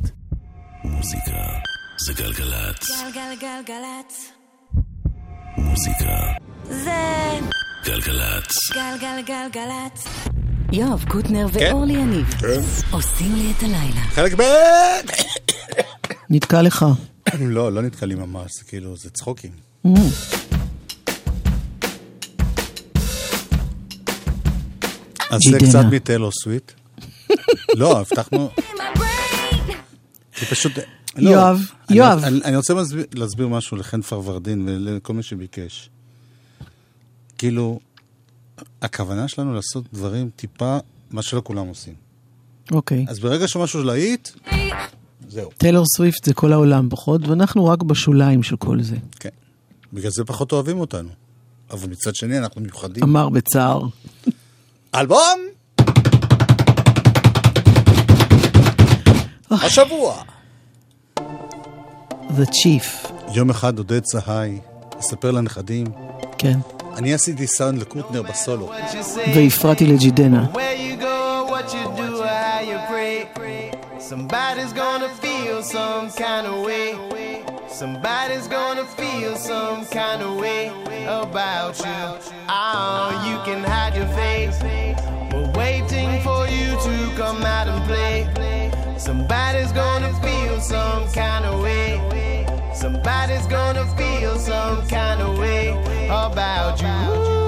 מוזיקה 0.85 1.43
זה 2.07 2.13
גלגלצ. 2.13 2.91
גלגלגלגלצ. 2.91 4.33
מוזיקה 5.57 6.19
זה 6.69 7.39
גלגלצ. 7.85 8.71
גלגלגלגלצ. 8.75 10.07
יואב 10.73 11.05
קוטנר 11.09 11.47
ואורלי 11.53 11.93
יניב 11.93 12.27
עושים 12.91 13.35
לי 13.35 13.53
את 13.59 13.63
הלילה. 13.63 14.01
חלק 14.11 14.33
ב' 14.35 14.43
נתקע 16.31 16.63
לך. 16.63 16.87
לא, 17.41 17.73
לא 17.73 17.83
נתקע 17.83 18.07
לי 18.07 18.15
ממש, 18.15 18.53
זה 18.55 18.65
כאילו, 18.65 18.97
זה 18.97 19.11
צחוקים. 19.11 19.51
אז 25.31 25.41
זה. 25.51 25.59
קצת 25.59 25.85
מטיילור 25.91 26.31
סוויט. 26.43 26.73
לא, 27.75 28.01
הבטחנו... 28.01 28.51
זה 30.41 30.47
פשוט... 30.51 30.73
לא, 31.17 31.31
יואב, 31.31 31.71
אני- 31.91 31.99
יואב. 31.99 32.25
אני- 32.25 32.41
אני 32.45 32.57
רוצה 32.57 32.75
להסביר- 32.75 33.07
להסביר 33.15 33.49
משהו 33.49 33.77
לחן 33.77 34.03
פרוורדין 34.03 34.69
ולכל 34.69 35.13
מי 35.15 35.23
שביקש. 35.23 35.91
כאילו, 37.39 37.81
הכוונה 38.83 39.29
שלנו 39.29 39.55
לעשות 39.55 39.85
דברים 39.93 40.31
טיפה, 40.37 40.79
מה 41.11 41.23
שלא 41.23 41.41
כולם 41.45 41.67
עושים. 41.67 41.95
אוקיי. 42.73 43.05
אז 43.09 43.19
ברגע 43.21 43.49
שמשהו 43.49 43.83
להיט, 43.83 44.29
זהו. 45.29 45.51
טיילור 45.59 45.85
סוויפט 45.97 46.25
זה 46.25 46.35
כל 46.35 46.53
העולם 46.53 46.89
פחות, 46.91 47.29
ואנחנו 47.29 47.67
רק 47.67 47.83
בשוליים 47.83 48.43
של 48.43 48.57
כל 48.57 48.83
זה. 48.83 48.97
כן. 49.21 49.29
בגלל 49.93 50.11
זה 50.11 50.25
פחות 50.25 50.53
אוהבים 50.53 50.81
אותנו. 50.81 51.09
אבל 51.71 51.89
מצד 51.89 52.15
שני, 52.15 52.39
אנחנו 52.39 52.61
מיוחדים. 52.61 53.03
אמר 53.03 53.29
בצער. 53.29 53.83
אלבום! 54.95 55.41
השבוע. 59.51 60.23
The 62.29 62.47
Chief. 62.51 63.13
יום 63.35 63.51
אחד 63.51 63.79
עודד 63.79 64.01
צהי 64.01 64.59
יספר 64.99 65.31
לנכדים, 65.31 65.87
כן. 66.39 66.59
אני 66.97 67.15
עשיתי 67.15 67.47
סאונד 67.47 67.79
לקוטנר 67.79 68.23
בסולו. 68.23 68.71
והפרעתי 69.35 69.87
לג'ידנה. 69.87 70.47
Where 70.53 70.57
you 70.57 71.03
go, 71.03 71.51
what 71.51 71.73
you 71.73 71.85
do, 71.99 72.23
or 72.23 72.27
how 72.27 72.61
you 72.61 72.79
pray. 72.89 73.21
Somebody's 74.11 74.73
gonna 74.73 75.11
feel 75.23 75.63
some 75.63 76.11
kind 76.19 76.47
of 76.47 76.55
way. 76.67 77.60
Somebody's 77.73 78.49
gonna 78.49 78.85
feel 78.85 79.37
some 79.37 79.87
kind 79.87 80.23
of 80.23 80.37
way 80.39 80.69
about 81.07 81.79
you. 81.79 82.33
Oh, 82.49 83.25
you 83.27 83.39
can 83.45 83.63
hide 83.65 83.95
your 83.95 84.09
face. 84.09 84.61
We're 85.33 85.51
waiting 85.53 86.21
for 86.21 86.47
you 86.47 86.77
to 86.83 87.17
come 87.17 87.43
out 87.43 87.69
and 87.69 87.83
play. 87.85 88.29
Somebody's 88.99 89.73
gonna 89.73 90.13
feel 90.21 90.61
some 90.61 91.11
kind 91.13 91.45
of 91.47 91.63
way. 91.63 92.47
Somebody's 92.75 93.47
gonna 93.47 93.87
feel 93.97 94.39
some 94.39 94.87
kind 94.89 95.23
of 95.23 95.39
way 95.39 95.71
about 96.09 96.83
you. 96.83 97.40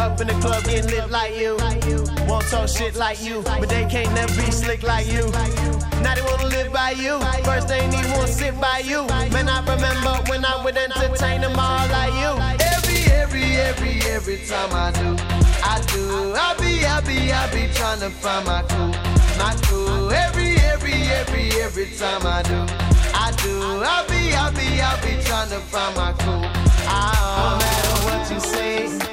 Up 0.00 0.18
in 0.18 0.28
the 0.28 0.32
club 0.40 0.64
getting 0.64 0.90
lit 0.90 1.10
like 1.10 1.36
you. 1.36 1.58
Won't 2.26 2.46
talk 2.48 2.68
shit 2.68 2.96
like 2.96 3.22
you, 3.22 3.42
but 3.42 3.68
they 3.68 3.84
can't 3.84 4.10
never 4.14 4.34
be 4.34 4.50
slick 4.50 4.82
like 4.82 5.06
you. 5.06 5.28
Now 6.00 6.14
they 6.14 6.22
wanna 6.22 6.46
live 6.46 6.72
by 6.72 6.92
you. 6.92 7.20
First 7.44 7.68
they 7.68 7.84
even 7.86 8.10
wanna 8.12 8.26
sit 8.26 8.58
by 8.58 8.78
you. 8.82 9.04
Man, 9.34 9.46
I 9.46 9.60
remember 9.60 10.14
when 10.30 10.42
I 10.42 10.64
would 10.64 10.74
entertain 10.74 11.42
them 11.42 11.58
all 11.58 11.86
like 11.88 12.14
you. 12.16 12.32
Every, 12.72 13.12
every, 13.12 13.44
every, 13.68 14.00
every 14.08 14.38
time 14.48 14.72
I 14.72 14.90
do, 14.92 15.08
I 15.62 15.82
do. 15.92 16.32
I 16.34 16.56
be, 16.58 16.86
I 16.86 17.00
be, 17.02 17.30
I 17.30 17.44
be 17.52 17.70
trying 17.74 18.00
to 18.00 18.08
find 18.08 18.46
my 18.46 18.62
cool, 18.70 18.88
my 19.36 19.54
cool. 19.68 20.10
Every, 20.12 20.56
every, 20.72 20.94
every, 21.20 21.60
every 21.60 21.90
time 22.00 22.24
I 22.24 22.40
do, 22.42 22.56
I 23.12 23.32
do. 23.42 23.82
I 23.84 24.06
be, 24.08 24.32
I 24.34 24.50
be, 24.56 24.80
I 24.80 24.96
be 25.04 25.22
trying 25.24 25.50
to 25.50 25.60
find 25.60 25.94
my 25.94 26.12
cool. 26.24 26.40
Ah, 26.88 27.12
no 27.36 27.58
matter 27.60 27.96
what 28.06 28.30
you 28.32 28.40
say, 28.40 29.09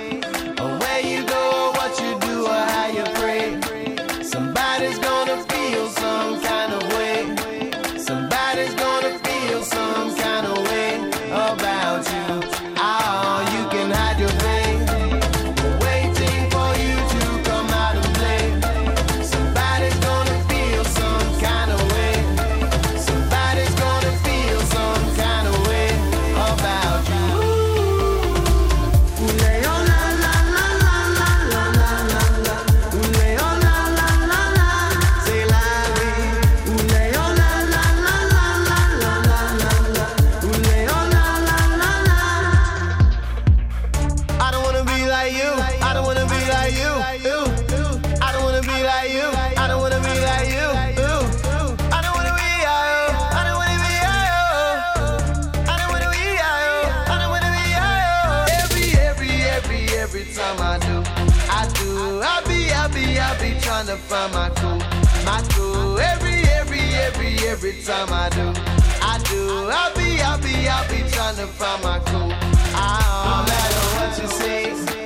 be, 63.18 63.22
I 63.22 63.53
be, 63.53 63.59
trying 63.59 63.88
to 63.88 63.95
find 63.95 64.34
my 64.34 64.49
cool, 64.49 64.78
my 65.26 65.41
cool. 65.53 65.99
Every, 65.99 66.41
every, 66.59 66.80
every, 66.80 67.47
every 67.47 67.74
time 67.84 68.09
I 68.11 68.30
do, 68.30 68.53
I 69.01 69.18
do. 69.30 69.70
I 69.70 69.91
be, 69.95 70.22
I 70.22 70.38
be, 70.38 70.68
I 70.68 70.88
be 70.88 71.09
trying 71.09 71.36
to 71.38 71.47
find 71.47 71.84
my 71.84 71.99
cool. 71.99 72.32
Ah, 72.76 73.26
no 73.26 73.38
matter 73.49 73.86
what 73.97 74.22
you 74.22 74.28
say, 74.39 74.96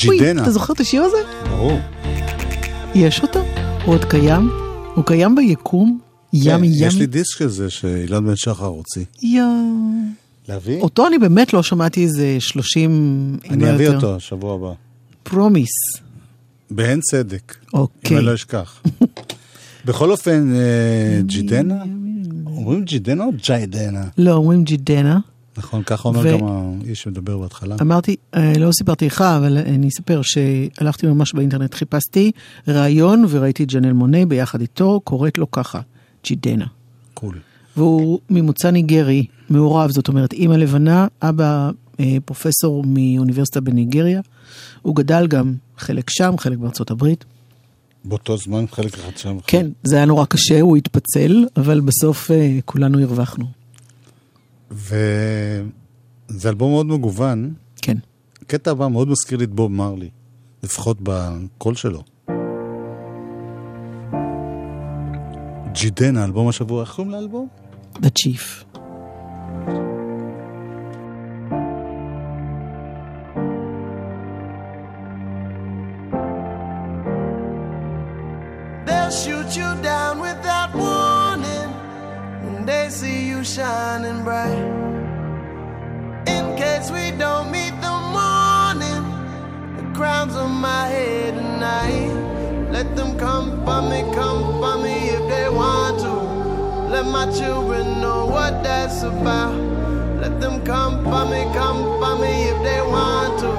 אוי, 0.08 0.18
ג'ידנה. 0.18 0.42
אתה 0.42 0.52
זוכר 0.52 0.74
את 0.74 0.80
השיר 0.80 1.04
הזה? 1.04 1.18
ברור. 1.50 1.80
יש 2.96 3.22
אותו? 3.22 3.40
הוא 3.86 3.94
עוד 3.96 4.06
קיים? 4.06 4.50
הוא 4.96 5.06
קיים 5.06 5.36
ביקום? 5.36 6.00
ימי, 6.34 6.68
כן, 6.68 6.74
יש 6.86 6.94
ימי. 6.94 7.00
לי 7.02 7.08
דיסק 7.08 7.38
כזה 7.38 7.70
שאילן 7.70 8.26
בן 8.26 8.36
שחר 8.36 8.66
הוציא. 8.66 9.06
יא. 9.22 9.42
להביא? 10.50 10.82
אותו 10.82 11.08
אני 11.08 11.18
באמת 11.18 11.54
לא 11.54 11.64
שמעתי 11.64 12.04
איזה 12.04 12.36
30... 12.40 13.38
אם 13.46 13.54
אני 13.54 13.64
לא 13.64 13.76
אביא. 13.76 13.90
אותו 13.90 14.20
שבוע 14.20 14.56
הבא. 14.56 14.74
Promise. 15.24 15.70
בהן 16.72 17.00
צדק. 17.02 17.56
אוקיי. 17.74 18.12
אם 18.12 18.18
אני 18.18 18.26
לא 18.26 18.34
אשכח. 18.34 18.82
בכל 19.86 20.12
אופן, 20.12 20.54
אה, 20.56 21.22
ג'ידנה? 21.22 21.84
אומרים 22.46 22.84
ג'ידנה 22.84 23.24
או 23.24 23.30
ג'יידנה? 23.44 24.04
לא, 24.18 24.34
אומרים 24.34 24.64
ג'ידנה. 24.64 25.20
נכון, 25.58 25.84
ככה 25.84 26.10
אומר 26.10 26.20
ו- 26.20 26.32
גם 26.32 26.48
האיש 26.48 27.02
שמדבר 27.02 27.38
בהתחלה. 27.38 27.76
אמרתי, 27.82 28.16
אה, 28.36 28.54
לא 28.58 28.72
סיפרתי 28.72 29.06
לך, 29.06 29.22
אבל 29.22 29.58
אני 29.58 29.88
אספר 29.88 30.22
שהלכתי 30.24 31.08
ממש 31.08 31.34
באינטרנט, 31.34 31.74
חיפשתי 31.74 32.32
ראיון 32.68 33.26
וראיתי 33.30 33.64
את 33.64 33.72
ג'נל 33.72 33.94
מונה 33.94 34.26
ביחד 34.26 34.62
איתו, 34.62 35.02
קוראת 35.04 35.38
לו 35.38 35.52
ככה, 35.52 35.80
ג'ידנה. 36.24 36.66
קול. 37.14 37.40
והוא 37.78 38.20
ממוצא 38.30 38.72
ניגרי, 38.72 39.26
מעורב, 39.50 39.92
זאת 39.92 40.08
אומרת, 40.08 40.34
אימא 40.34 40.54
לבנה, 40.54 41.08
אבא 41.22 41.70
אה, 42.00 42.18
פרופסור 42.26 42.84
מאוניברסיטה 42.88 43.62
בניגריה. 43.62 44.22
הוא 44.82 44.96
גדל 44.96 45.28
גם 45.28 45.54
חלק 45.78 46.10
שם, 46.10 46.34
חלק 46.38 46.58
בארצות 46.58 46.92
הברית. 46.92 47.26
באותו 48.06 48.38
זמן 48.38 48.66
חלק 48.72 48.94
אחד 48.94 49.18
שם. 49.18 49.38
כן, 49.48 49.68
זה 49.84 49.96
היה 49.96 50.06
נורא 50.06 50.26
קשה, 50.26 50.62
הוא 50.62 50.78
התפצל, 50.78 51.46
אבל 51.58 51.80
בסוף 51.80 52.32
אה, 52.32 52.58
כולנו 52.66 53.00
הרווחנו. 53.00 53.46
וזה 54.72 56.50
אלבום 56.50 56.72
מאוד 56.72 56.86
מגוון. 56.86 57.54
כן. 57.82 57.98
הקטע 58.42 58.72
הבא 58.72 58.88
מאוד 58.88 59.08
מזכיר 59.08 59.38
לי 59.38 59.44
את 59.44 59.52
בוב 59.52 59.72
מרלי, 59.72 60.10
לפחות 60.64 60.98
בקול 61.04 61.76
שלו. 61.76 62.04
ג'ידנה, 65.72 66.26
אלבום 66.26 66.48
השבוע, 66.48 66.82
איך 66.82 66.94
קוראים 66.96 67.12
לאלבום? 67.12 67.48
The 67.96 68.10
Chief. 68.20 68.64
They'll 78.88 79.12
shoot 79.24 79.50
you 79.60 79.70
down 79.90 80.16
without 80.28 80.72
warning 80.82 81.72
when 82.44 82.66
they 82.70 82.86
see 83.00 83.20
you 83.27 83.27
shining 83.48 84.24
bright. 84.26 84.60
In 86.28 86.56
case 86.58 86.92
we 86.92 87.12
don't 87.18 87.50
meet 87.50 87.74
the 87.80 87.96
morning, 88.18 89.04
the 89.78 89.98
crown's 89.98 90.36
on 90.36 90.52
my 90.52 90.88
head 90.88 91.34
tonight. 91.34 92.12
Let 92.72 92.96
them 92.98 93.18
come 93.18 93.64
for 93.64 93.82
me, 93.82 94.02
come 94.14 94.44
for 94.60 94.78
me 94.84 94.96
if 95.16 95.30
they 95.30 95.48
want 95.50 96.00
to. 96.02 96.14
Let 96.92 97.06
my 97.06 97.32
children 97.32 98.02
know 98.02 98.26
what 98.26 98.64
that's 98.64 99.04
about. 99.04 99.56
Let 100.20 100.42
them 100.42 100.66
come 100.66 101.04
for 101.06 101.24
me, 101.32 101.44
come 101.54 101.84
for 102.02 102.22
me 102.22 102.50
if 102.52 102.62
they 102.64 102.82
want 102.82 103.40
to. 103.40 103.52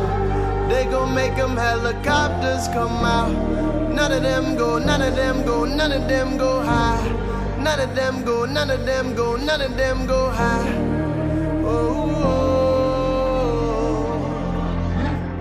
They 0.69 0.85
gon' 0.85 1.15
make 1.15 1.35
them 1.35 1.57
helicopters 1.57 2.69
come 2.69 3.05
out. 3.17 3.33
None 3.91 4.13
of 4.13 4.23
them 4.23 4.55
go, 4.55 4.79
none 4.79 5.01
of 5.01 5.17
them 5.17 5.47
go, 5.47 5.65
none 5.65 5.93
of 5.93 6.07
them 6.09 6.37
go 6.37 6.61
high. 6.61 7.38
None 7.69 7.81
of 7.81 7.95
them 7.95 8.25
go, 8.25 8.47
none 8.47 8.71
of 8.71 8.87
them 8.87 9.15
go, 9.15 9.37
none 9.37 9.61
of 9.61 9.77
them 9.77 10.07
go 10.07 10.31
high. 10.31 10.73
Oh, 11.67 11.85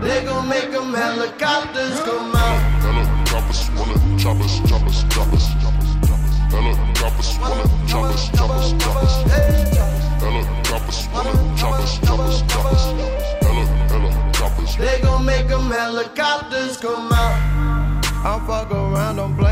they 0.01 0.25
gon' 0.25 0.49
make 0.49 0.69
them 0.69 0.93
helicopters 0.93 2.01
come 2.01 2.35
out. 2.35 2.59
Helicopters 2.83 3.69
wanna 3.71 3.95
chop 4.19 4.41
us, 4.41 4.59
chop 4.67 4.83
us, 4.83 5.05
chop 5.07 5.33
us. 5.33 5.55
Helicopters 6.51 7.39
wanna 7.39 7.63
chop 7.87 8.03
us, 8.11 8.29
chop 8.35 8.49
us, 8.51 8.73
chop 8.73 8.97
us. 8.97 9.13
Helicopters 10.19 11.07
wanna 11.13 11.33
chop 11.55 11.79
us, 11.79 11.97
chop 11.99 12.19
us, 12.19 12.41
chop 12.51 12.65
us. 12.65 12.83
Helicopters. 13.89 14.75
They 14.75 14.99
gon' 15.01 15.23
make 15.23 15.47
them 15.47 15.71
helicopters 15.71 16.75
come 16.75 17.09
out. 17.09 17.39
I 18.19 18.35
don't 18.35 18.45
fuck 18.45 18.69
around, 18.69 19.15
don't 19.15 19.37
play 19.37 19.46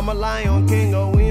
I'm 0.00 0.08
a 0.08 0.14
lion 0.14 0.66
king, 0.66 0.92
way. 0.92 1.30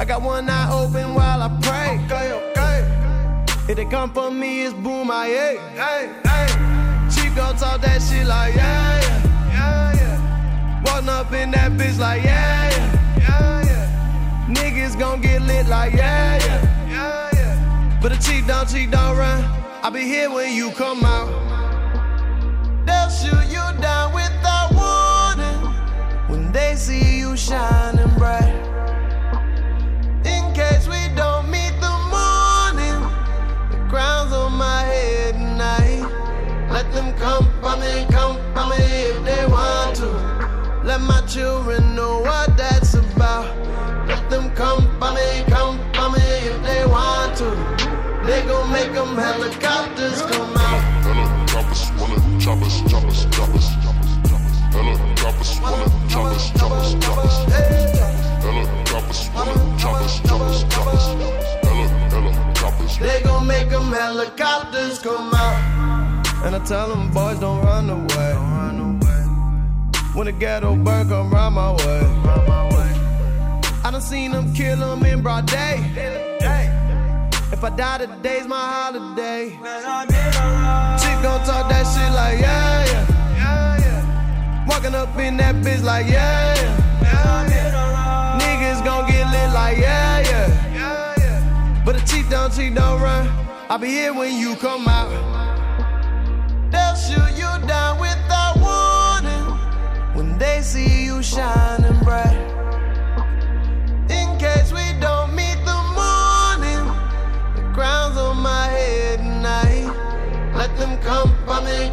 I 0.00 0.04
got 0.04 0.20
one 0.20 0.50
eye 0.50 0.68
open 0.72 1.14
while 1.14 1.40
I 1.40 1.48
pray. 1.62 2.04
Okay, 2.06 2.32
okay. 2.50 3.70
If 3.70 3.76
they 3.76 3.84
come 3.84 4.12
for 4.12 4.32
me, 4.32 4.64
it's 4.64 4.74
boom, 4.74 5.12
I 5.12 5.28
hey, 5.28 5.58
hey, 5.76 6.12
hey. 6.24 7.08
She 7.08 7.32
gon' 7.36 7.56
talk 7.56 7.82
that 7.82 8.02
shit 8.02 8.26
like, 8.26 8.56
yeah, 8.56 9.00
yeah, 9.00 9.52
yeah, 9.52 9.94
yeah. 9.94 10.82
Walking 10.84 11.08
up 11.08 11.32
in 11.32 11.52
that 11.52 11.70
bitch 11.70 12.00
like, 12.00 12.24
yeah, 12.24 12.68
yeah, 12.68 13.62
yeah, 13.62 13.62
yeah. 13.62 14.54
Niggas 14.56 14.98
gon' 14.98 15.20
get 15.20 15.40
lit 15.42 15.68
like, 15.68 15.92
yeah, 15.92 16.38
yeah, 16.38 16.88
yeah, 16.88 17.30
yeah. 17.32 17.98
But 18.02 18.10
the 18.10 18.18
cheat 18.18 18.44
don't 18.48 18.68
cheat 18.68 18.90
don't 18.90 19.16
run. 19.16 19.44
I'll 19.84 19.92
be 19.92 20.00
here 20.00 20.32
when 20.32 20.52
you 20.52 20.72
come 20.72 21.04
out. 21.04 21.28
They'll 22.86 23.08
shoot 23.08 23.52
you 23.52 23.53
they 26.54 26.76
see 26.76 27.18
you 27.18 27.36
shining 27.36 28.08
bright. 28.16 28.54
In 30.24 30.54
case 30.54 30.86
we 30.86 31.02
don't 31.16 31.50
meet 31.50 31.74
the 31.80 31.96
morning, 32.14 33.00
the 33.72 33.78
crown's 33.90 34.32
on 34.32 34.52
my 34.52 34.82
head 34.82 35.34
tonight. 35.34 36.06
Let 36.70 36.86
them 36.92 37.12
come 37.18 37.44
for 37.60 37.76
me, 37.82 38.06
come 38.08 38.36
for 38.54 38.66
me 38.70 38.84
if 39.10 39.24
they 39.24 39.44
want 39.46 39.96
to. 39.96 40.08
Let 40.84 41.00
my 41.00 41.22
children 41.26 41.96
know 41.96 42.20
what 42.20 42.56
that's 42.56 42.94
about. 42.94 43.50
Let 44.06 44.30
them 44.30 44.54
come 44.54 44.82
for 45.00 45.12
me, 45.12 45.42
come 45.48 45.76
for 45.92 46.08
me 46.10 46.22
if 46.22 46.62
they 46.62 46.86
want 46.86 47.36
to. 47.38 47.50
They 48.26 48.46
gon' 48.46 48.70
make 48.70 48.92
them 48.92 49.16
helicopters 49.16 50.22
come 50.22 50.56
out. 50.56 50.80
Helicopters 51.02 51.90
wanna 51.98 52.40
chop 52.40 52.62
us, 52.62 52.80
chop 52.88 53.04
us, 53.04 53.26
chop 53.34 53.48
us. 53.56 53.68
Helicopters 54.72 55.60
wanna 55.60 56.03
chop 56.14 56.26
us, 56.26 56.52
chop 56.58 56.72
us, 56.72 56.94
chop 57.04 57.18
us. 57.18 57.34
Helicopters 58.44 59.30
wanna 59.34 59.54
chop 59.78 60.00
us, 60.00 60.20
chop 60.20 60.40
us, 60.40 60.64
chop 60.72 60.86
us. 60.94 61.04
Heli- 61.66 61.92
Helicopters. 62.14 62.98
They 62.98 63.20
gon' 63.22 63.46
make 63.46 63.68
them 63.70 63.92
helicopters 63.92 64.98
come 65.00 65.34
out. 65.34 65.58
And 66.44 66.54
I 66.54 66.60
tell 66.64 66.88
them 66.88 67.10
boys 67.10 67.38
don't 67.40 67.60
run 67.64 67.90
away. 67.90 68.32
When 70.14 70.26
the 70.26 70.32
ghetto 70.32 70.76
burn, 70.76 71.08
come 71.08 71.30
round 71.32 71.56
my 71.56 71.72
way. 71.72 72.02
I 73.86 73.90
done 73.90 74.00
seen 74.00 74.30
them 74.30 74.54
kill 74.54 74.78
them 74.78 75.04
in 75.04 75.22
broad 75.22 75.46
day. 75.46 75.76
If 77.52 77.62
I 77.64 77.70
die 77.70 77.98
today's 77.98 78.46
my 78.46 78.64
holiday. 78.76 79.50
She 81.02 81.10
gon' 81.24 81.40
talk 81.48 81.68
that 81.70 81.83
in 85.24 85.38
that 85.38 85.54
bitch 85.56 85.82
like 85.82 86.06
yeah, 86.06 86.54
yeah. 87.02 88.38
Niggas 88.40 88.84
gon' 88.84 89.08
get 89.08 89.24
lit 89.32 89.54
like 89.54 89.78
yeah, 89.78 90.20
yeah. 90.20 91.82
But 91.84 91.96
the 91.96 92.02
cheat 92.06 92.28
don't 92.28 92.52
cheat 92.52 92.74
don't 92.74 93.00
run. 93.00 93.26
I'll 93.70 93.78
be 93.78 93.88
here 93.88 94.12
when 94.12 94.36
you 94.38 94.54
come 94.56 94.86
out. 94.86 95.08
They'll 96.70 96.94
shoot 96.94 97.32
you 97.38 97.50
down 97.66 97.98
without 97.98 98.56
warning 98.60 99.46
when 100.14 100.36
they 100.38 100.60
see 100.60 101.04
you 101.06 101.22
shining 101.22 101.98
bright. 102.04 102.36
In 104.10 104.38
case 104.38 104.72
we 104.72 104.84
don't 105.00 105.34
meet 105.34 105.58
the 105.64 105.80
morning, 106.00 106.84
the 107.56 107.62
crown's 107.72 108.18
on 108.18 108.36
my 108.42 108.66
head 108.66 109.20
tonight. 109.20 109.88
Let 110.54 110.76
them 110.76 110.98
come 111.00 111.34
for 111.46 111.62
me, 111.62 111.90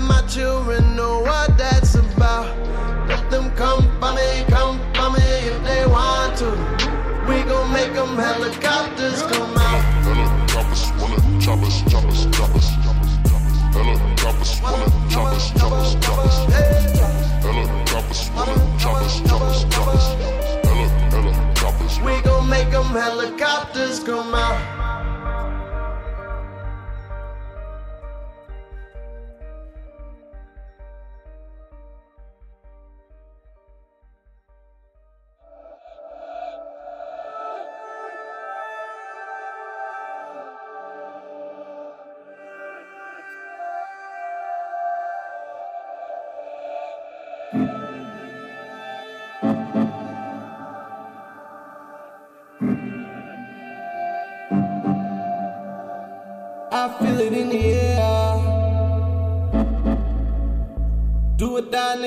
Let 0.00 0.08
my 0.08 0.22
children 0.28 0.96
know 0.96 1.20
what 1.20 1.58
that's 1.58 1.94
about. 1.94 2.56
Let 3.06 3.30
them 3.30 3.50
come 3.50 3.82
for 4.00 4.14
me, 4.14 4.44
come 4.48 4.78
for 4.94 5.10
me 5.10 5.20
if 5.20 5.62
they 5.62 5.84
want 5.84 6.38
to. 6.38 6.50
We 7.28 7.42
gon' 7.42 7.70
make 7.70 7.92
them 7.92 8.16
helicopters 8.16 9.22
come 9.24 9.58
out. 9.58 9.82
Helicopters 10.08 10.90
wanna 10.98 11.40
chop 11.40 11.58
us, 11.60 11.82
chop 11.82 12.04
us, 12.06 12.24
chop 12.32 12.54
us. 12.54 12.70
Helicopters 13.76 14.62
wanna 14.62 14.86
chop 15.10 15.32
us, 15.34 15.50
chop 15.52 15.72
us, 15.72 15.94
chop 15.96 16.18
us. 16.24 16.36
Helicopters 17.44 18.30
wanna. 18.34 18.56
Helicopters. 21.10 22.00
We 22.00 22.20
gon' 22.22 22.48
make 22.48 22.70
them 22.70 22.84
helicopters 22.84 24.00
come 24.00 24.34
out. 24.34 24.79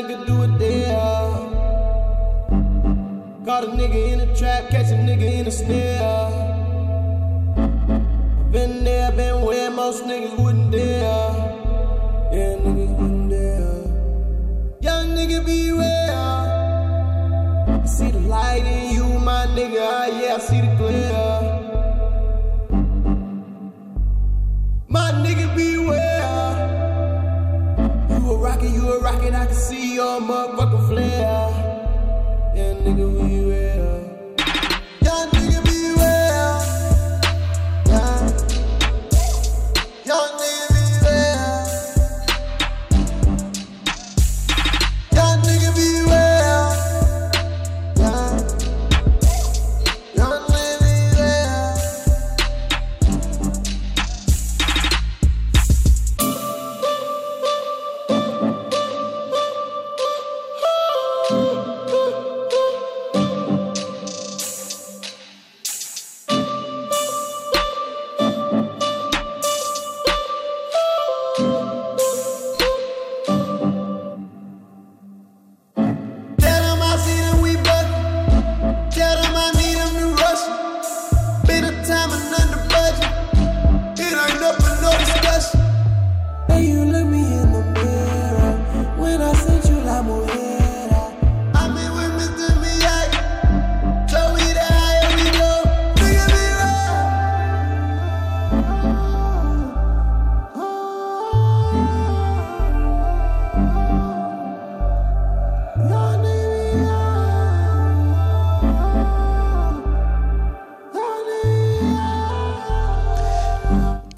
Nigga, 0.03 0.25
do 0.25 0.43
it 0.43 0.59
there. 0.59 0.95
Caught 3.45 3.63
a 3.65 3.67
nigga 3.67 4.13
in 4.13 4.19
a 4.21 4.35
trap, 4.35 4.69
catch 4.69 4.91
a 4.91 4.95
nigga 4.95 5.39
in 5.39 5.47
a 5.47 5.51
snare. 5.51 6.29
Been 8.51 8.83
there, 8.83 9.11
been 9.11 9.41
where 9.41 9.71
most 9.71 10.03
niggas 10.05 10.37
wouldn't 10.37 10.71
dare. 10.71 11.01
Yeah, 12.31 12.55
niggas 12.63 12.95
wouldn't 12.97 13.29
dare. 13.29 13.83
Young 14.81 15.07
nigga, 15.17 15.45
beware. 15.45 16.11
I 17.67 17.85
see 17.85 18.11
the 18.11 18.19
light 18.19 18.63
in 18.65 18.95
you, 18.95 19.19
my 19.19 19.45
nigga. 19.47 19.79
Ah, 19.81 20.05
Yeah, 20.07 20.35
I 20.35 20.39
see 20.39 20.61
the 20.61 20.75
glare. 20.77 21.32
Motherfucking 30.27 30.87
flare. 30.87 31.51
Yeah, 32.55 32.73
nigga, 32.83 33.05
beware. 33.17 33.52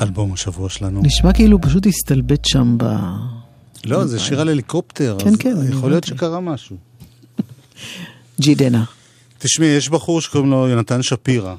אלבום 0.02 0.34
השבוע 0.34 0.70
שלנו. 0.70 1.02
נשמע 1.04 1.34
כאילו 1.34 1.62
פשוט 1.62 1.88
הסתלבט 1.88 2.46
שם 2.46 2.78
ב... 2.78 2.84
לא, 3.86 4.06
זה 4.06 4.20
שיר 4.20 4.42
על 4.42 4.50
הליקופטר. 4.50 5.18
כן, 5.20 5.30
אז 5.30 5.36
כן, 5.36 5.56
יכול 5.70 5.90
להיות. 5.90 6.04
שקרה 6.04 6.40
משהו. 6.40 6.78
ג'ידנה. 8.42 8.84
תשמעי, 9.40 9.68
יש 9.68 9.90
בחור 9.90 10.22
שקוראים 10.22 10.52
לו 10.52 10.68
יונתן 10.68 11.04
שפירא, 11.04 11.56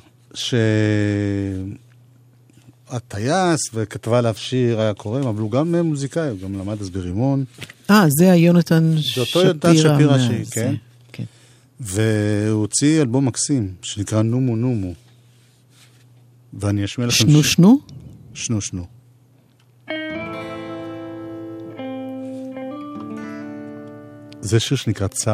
הטייס 2.89 3.61
וכתבה 3.75 4.19
עליו 4.19 4.35
שיר 4.37 4.81
היה 4.81 4.95
קוראים, 4.95 5.27
אבל 5.27 5.41
הוא 5.41 5.51
גם 5.51 5.75
מוזיקאי, 5.75 6.29
הוא 6.29 6.39
גם 6.39 6.59
למד 6.59 6.81
אז 6.81 6.91
ברימון. 6.91 7.45
אה, 7.91 8.05
זה 8.19 8.33
היונתן 8.33 8.93
זה 8.97 9.03
שפירא. 9.03 9.27
אותו 9.27 9.41
יונתן 9.41 9.77
שפירא 9.77 10.19
שהיא, 10.19 10.45
זה, 10.45 10.51
כן? 10.55 10.75
כן. 11.13 11.25
והוא 11.81 12.61
הוציא 12.61 13.01
אלבום 13.01 13.27
מקסים, 13.27 13.73
שנקרא 13.83 14.23
נומו 14.23 14.57
נומו. 14.57 14.93
ואני 16.55 16.85
אשמיע 16.85 17.07
לכם... 17.07 17.17
שנו 17.17 17.45
שנו? 17.45 17.79
שנו 18.37 18.61
שנו. 18.61 18.87
זה 24.41 24.61
שיר 24.61 24.77
שנקרא 24.77 25.09
צו. 25.09 25.31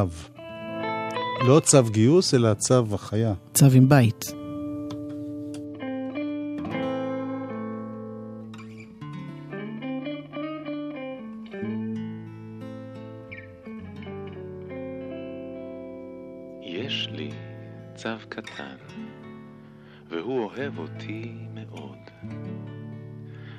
לא 1.47 1.61
צו 1.61 1.83
גיוס, 1.91 2.35
אלא 2.35 2.55
צו 2.55 2.95
החיה. 2.95 3.35
צו 3.55 3.67
עם 3.75 3.89
בית. 3.89 4.25
יש 16.63 17.09
לי 17.13 17.31
צו 17.95 18.09
קטן, 18.29 18.77
והוא 20.11 20.45
אוהב 20.45 20.79
אותי. 20.79 21.52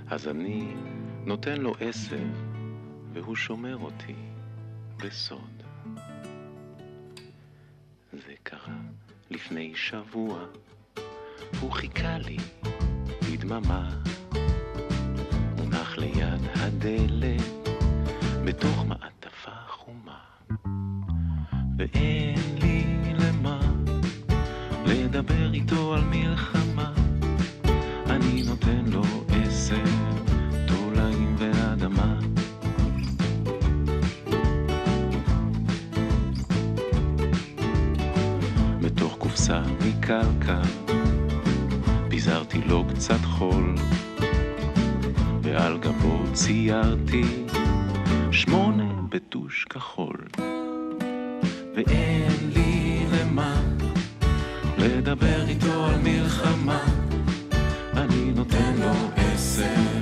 אז 0.07 0.27
אני 0.27 0.73
נותן 1.25 1.61
לו 1.61 1.73
עשר, 1.79 2.23
והוא 3.13 3.35
שומר 3.35 3.77
אותי 3.77 4.15
בסוד. 4.97 5.63
זה 8.13 8.33
קרה 8.43 8.77
לפני 9.29 9.75
שבוע, 9.75 10.45
הוא 11.61 11.71
חיכה 11.71 12.17
לי 12.17 12.37
בדממה, 13.31 13.89
מונח 15.57 15.97
ליד 15.97 16.41
הדלת, 16.55 17.69
בתוך 18.45 18.85
מעטפה 18.87 19.51
חומה. 19.67 20.19
ואין 21.77 22.39
לי 22.61 22.83
למה 23.19 23.59
לדבר 24.85 25.53
איתו 25.53 25.93
על 25.93 26.01
מלחמה. 26.03 26.93
אני 28.09 28.43
נותן 28.43 28.85
לו 28.85 29.22
קופסה 39.33 39.61
מקרקע 39.85 40.61
פיזרתי 42.09 42.61
לו 42.65 42.85
קצת 42.93 43.19
חול, 43.23 43.75
ועל 45.41 45.77
גבו 45.77 46.23
ציירתי 46.33 47.45
שמונה 48.31 48.93
בטוש 49.09 49.65
כחול. 49.69 50.17
ואין 51.75 52.51
לי 52.53 53.05
למה 53.11 53.61
לדבר 54.77 55.47
איתו 55.47 55.85
על 55.85 55.95
מלחמה. 56.03 56.83
אני 57.93 58.31
נותן 58.35 58.73
לו 58.79 58.93
עשר 59.15 59.92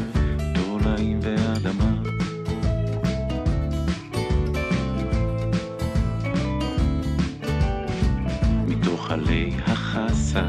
החסה 10.35 10.47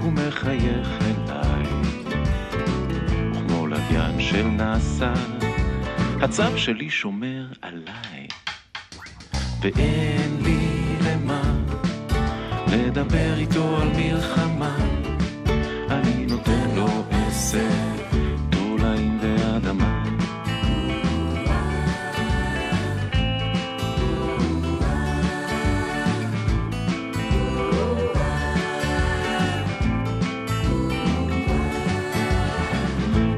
הוא 0.00 0.12
מחייך 0.12 0.88
אליי, 1.00 1.66
וכמו 3.34 3.66
לוויין 3.66 4.20
של 4.20 4.42
נאסא, 4.42 5.12
הצו 6.22 6.58
שלי 6.58 6.90
שומר 6.90 7.46
עליי. 7.62 8.28
ואין 9.60 10.36
לי 10.42 10.58
למה 11.04 11.42
לדבר 12.72 13.38
איתו 13.38 13.76
על 13.76 13.88
מלחמה. 13.96 14.76
אני 15.90 16.26
נותן 16.26 16.70
לו 16.76 16.88
עשר 17.10 17.89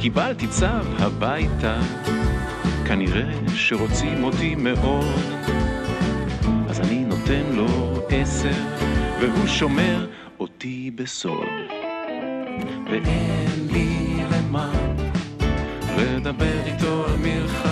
קיבלתי 0.02 0.46
צו 0.46 0.66
הביתה, 0.98 1.80
כנראה 2.86 3.32
שרוצים 3.54 4.24
אותי 4.24 4.54
מאוד. 4.54 5.20
אז 6.68 6.80
אני 6.80 7.04
נותן 7.04 7.42
לו 7.52 7.66
עשר, 8.08 8.62
והוא 9.20 9.46
שומר 9.46 10.06
אותי 10.40 10.90
בסוד. 10.94 11.48
ואין 12.90 13.68
לי 13.72 14.22
למה 14.30 14.72
לדבר 15.98 16.66
איתו 16.66 17.04
על 17.04 17.16
מלחמה. 17.16 17.71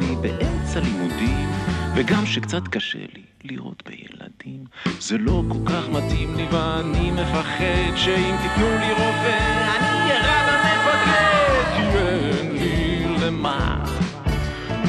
תראי 0.00 0.16
אני 0.16 0.16
באמצע 0.16 0.80
לימודים 0.80 1.48
וגם 1.96 2.26
שקצת 2.26 2.68
קשה 2.68 2.98
לי 2.98 3.22
לראות 3.44 3.82
בילדים. 3.86 4.64
זה 5.00 5.18
לא 5.18 5.42
כל 5.48 5.58
כך 5.66 5.88
מתאים 5.88 6.34
לי 6.34 6.46
ואני 6.50 7.10
מפחד 7.10 7.96
שאם 7.96 8.34
תיתנו 8.42 8.68
לי 8.68 8.92
רובה 8.92 9.76
אני 9.76 10.12
ארד 10.12 10.48
המפקד 10.48 11.76
כי 11.76 11.98
אין 11.98 12.52
לי 12.52 13.06
למה 13.26 13.84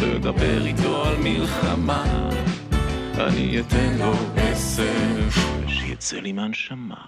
לדבר 0.01 0.65
איתו 0.65 1.05
על 1.05 1.15
מלחמה. 1.23 2.29
אני 3.17 3.59
אתן 3.59 3.97
לו 3.99 4.13
עשר. 4.35 5.29
שיצא 5.67 6.17
לי 6.17 6.31
מהנשמה. 6.31 7.05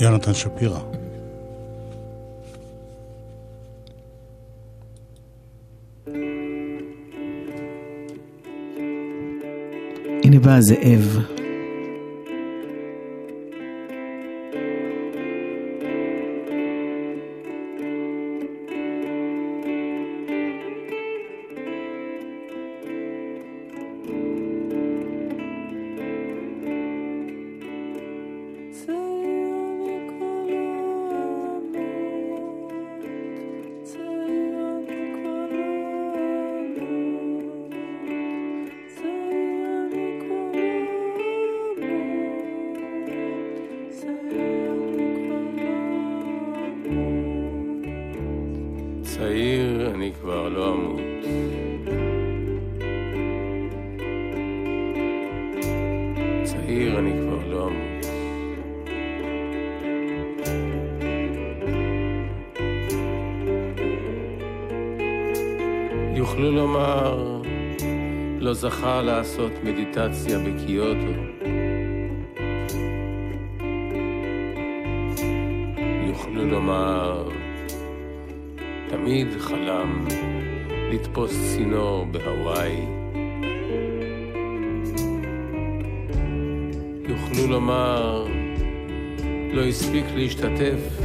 יונתן 0.00 0.34
שפירא. 0.34 1.01
הנה 10.32 10.40
בא 10.40 10.54
הזאב. 10.54 11.41
יוכלו 66.22 66.50
לומר, 66.50 67.42
לא 68.38 68.54
זכה 68.54 69.02
לעשות 69.02 69.52
מדיטציה 69.64 70.38
בקיוטו. 70.38 71.22
יוכלו 76.06 76.46
לומר, 76.46 77.28
תמיד 78.88 79.28
חלם 79.38 80.04
לתפוס 80.92 81.54
צינור 81.54 82.06
בהוואי. 82.10 82.76
יוכלו 87.08 87.46
לומר, 87.50 88.26
לא 89.52 89.62
הספיק 89.62 90.04
להשתתף 90.14 91.00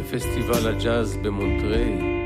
בפסטיבל 0.00 0.68
הג'אז 0.68 1.16
במונטריי. 1.16 2.19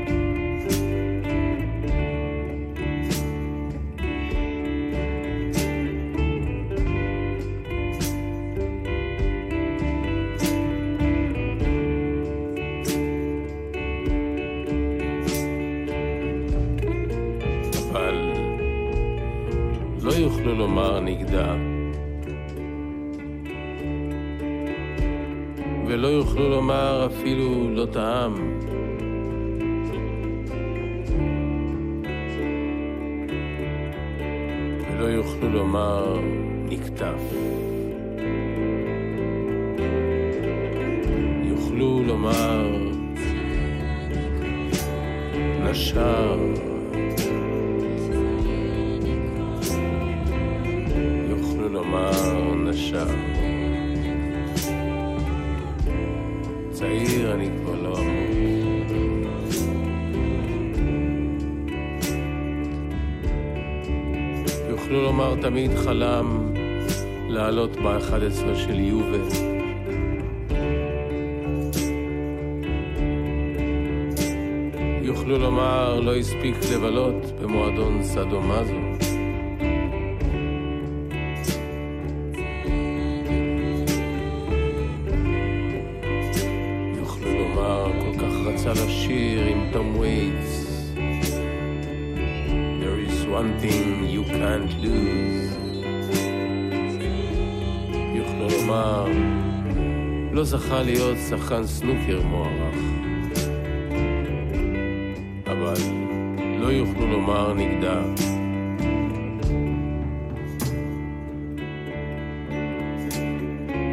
ב-11 68.45 68.55
של 68.55 68.79
יובל. 68.79 69.21
יוכלו 75.01 75.37
לומר 75.37 75.99
לא 75.99 76.15
הספיק 76.15 76.55
לבלות 76.73 77.39
במועדון 77.41 78.03
סאדו 78.03 78.41
מאזו. 78.41 78.73
יוכלו 86.99 87.33
לומר 87.39 87.91
כל 88.01 88.19
כך 88.19 88.33
רצה 88.45 88.71
לשיר 88.71 89.45
עם 89.45 89.71
תום 89.71 89.97
וייטס 89.97 90.65
There 92.81 92.99
is 93.09 93.25
one 93.39 93.51
thing 93.61 94.07
you 94.15 94.23
can't 94.23 94.71
lose 94.83 95.44
יוכלו 98.75 99.05
לומר 99.05 99.35
לא 100.31 100.43
זכה 100.43 100.83
להיות 100.83 101.17
שחקן 101.29 101.63
סנוקר 101.63 102.21
מוערך 102.21 102.75
אבל 105.47 105.73
לא 106.59 106.67
יוכלו 106.67 107.07
לומר 107.07 107.53
נגדה. 107.53 108.01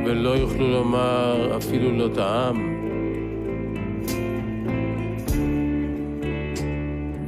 ולא 0.06 0.28
יוכלו 0.28 0.68
לומר 0.68 1.56
אפילו 1.56 1.92
לא 1.92 2.08
טעם. 2.14 2.78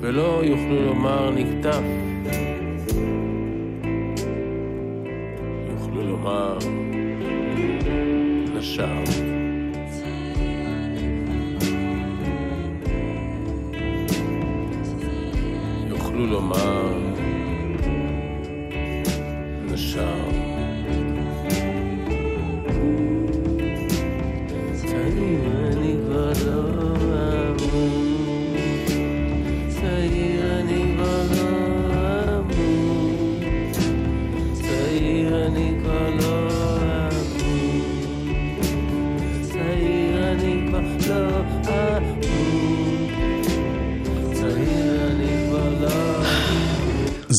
ולא 0.00 0.40
יוכלו 0.44 0.86
לומר 0.86 1.30
נקטף 1.30 2.03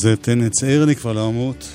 זה 0.05 0.15
תן 0.15 0.49
צעיר 0.49 0.83
אני 0.83 0.95
כבר 0.95 1.27
אמות. 1.29 1.67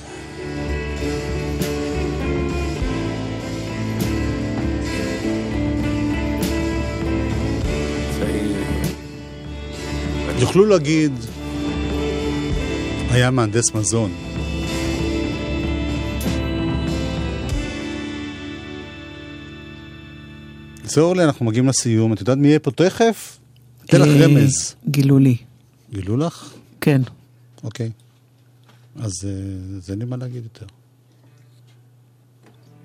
יוכלו 10.39 10.65
להגיד, 10.65 11.11
היה 13.09 13.31
מהנדס 13.31 13.73
מזון. 13.75 14.11
זה 20.83 21.01
אורלי, 21.01 21.23
אנחנו 21.23 21.45
מגיעים 21.45 21.67
לסיום. 21.67 22.13
את 22.13 22.19
יודעת 22.19 22.37
מי 22.37 22.47
יהיה 22.47 22.59
פה 22.59 22.71
תכף? 22.71 23.39
אתן 23.85 24.01
לך 24.01 24.07
אה, 24.07 24.25
רמז. 24.25 24.75
גילו 24.89 25.19
לי. 25.19 25.37
גילו 25.93 26.17
לך? 26.17 26.53
כן. 26.81 27.01
אוקיי. 27.63 27.91
אז 28.95 29.11
אה, 29.25 29.29
זה 29.79 29.93
אין 29.93 29.99
לי 29.99 30.05
מה 30.05 30.17
להגיד 30.17 30.43
יותר. 30.43 30.65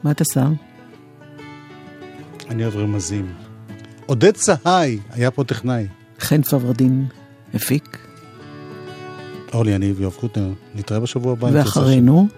מה 0.03 0.11
אתה 0.11 0.25
שם? 0.33 0.55
אני 2.49 2.65
אוהב 2.65 2.77
רמזים. 2.77 3.35
עודד 4.07 4.35
צהי 4.35 4.99
היה 5.11 5.31
פה 5.31 5.45
טכנאי. 5.45 5.87
חן 6.21 6.43
פברדין 6.43 7.07
הפיק. 7.55 7.99
אורלי, 9.55 9.77
אני 9.77 9.93
ויואב 9.93 10.13
קוטנר, 10.13 10.53
נתראה 10.75 11.01
בשבוע 11.01 11.33
הבא. 11.33 11.49
ואחרינו, 11.53 12.29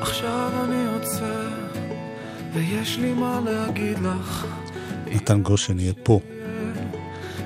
עכשיו 0.00 0.50
אני 0.64 0.94
עוצר, 0.94 1.48
ויש 2.54 2.98
לי 2.98 3.12
מה 3.12 3.40
להגיד 3.44 3.98
לך. 3.98 4.46
נתן 5.06 5.42
גושן 5.42 5.78
יהיה 5.78 5.92
פה, 6.02 6.20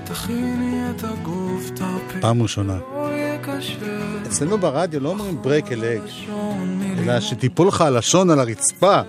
תכיני 0.04 0.90
את 0.90 1.04
הגוף, 1.04 1.70
תרפי, 1.74 2.20
פעם 2.20 2.42
ראשונה. 2.42 2.93
קשה. 3.46 3.76
אצלנו 4.26 4.58
ברדיו 4.58 5.00
לא 5.00 5.08
אומרים 5.08 5.42
ברק 5.42 5.72
אלג, 5.72 6.00
אלא 6.98 7.20
שתיפול 7.20 7.68
לך 7.68 7.80
הלשון 7.80 8.30
על 8.30 8.40
הרצפה. 8.40 9.00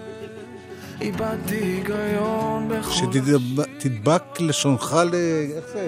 שתדבק 2.90 4.24
לשונך 4.40 4.98
ל... 5.12 5.16
איך 5.56 5.66
זה? 5.74 5.88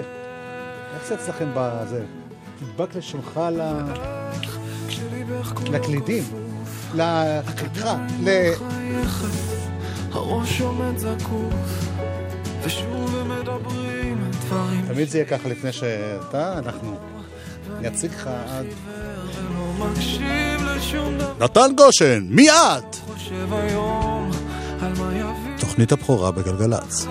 איך 0.94 1.08
זה 1.08 1.14
אצלכם 1.14 1.48
בזה? 1.54 2.04
תדבק 2.58 2.94
לשונך 2.94 3.40
ל... 3.52 3.60
לקלידים, 5.70 6.24
לחתיכה, 6.94 7.96
ל... 8.20 8.28
הראש 10.12 10.60
עומד 10.60 10.98
זקוף, 10.98 11.88
ושוב 12.64 13.16
הם 13.16 13.40
מדברים 13.40 14.30
דברים 14.30 14.86
תמיד 14.86 15.08
זה 15.08 15.18
יהיה 15.18 15.28
ככה 15.28 15.48
לפני 15.48 15.72
שאתה, 15.72 16.58
אנחנו 16.58 16.96
נציג 17.80 18.10
לך 18.14 18.26
עד... 18.26 18.66
נתן 21.40 21.70
גושן, 21.76 22.26
מי 22.30 22.50
את? 22.50 22.96
תוכנית 25.58 25.92
הבכורה 25.92 26.30
בגלגלצ. 26.30 27.06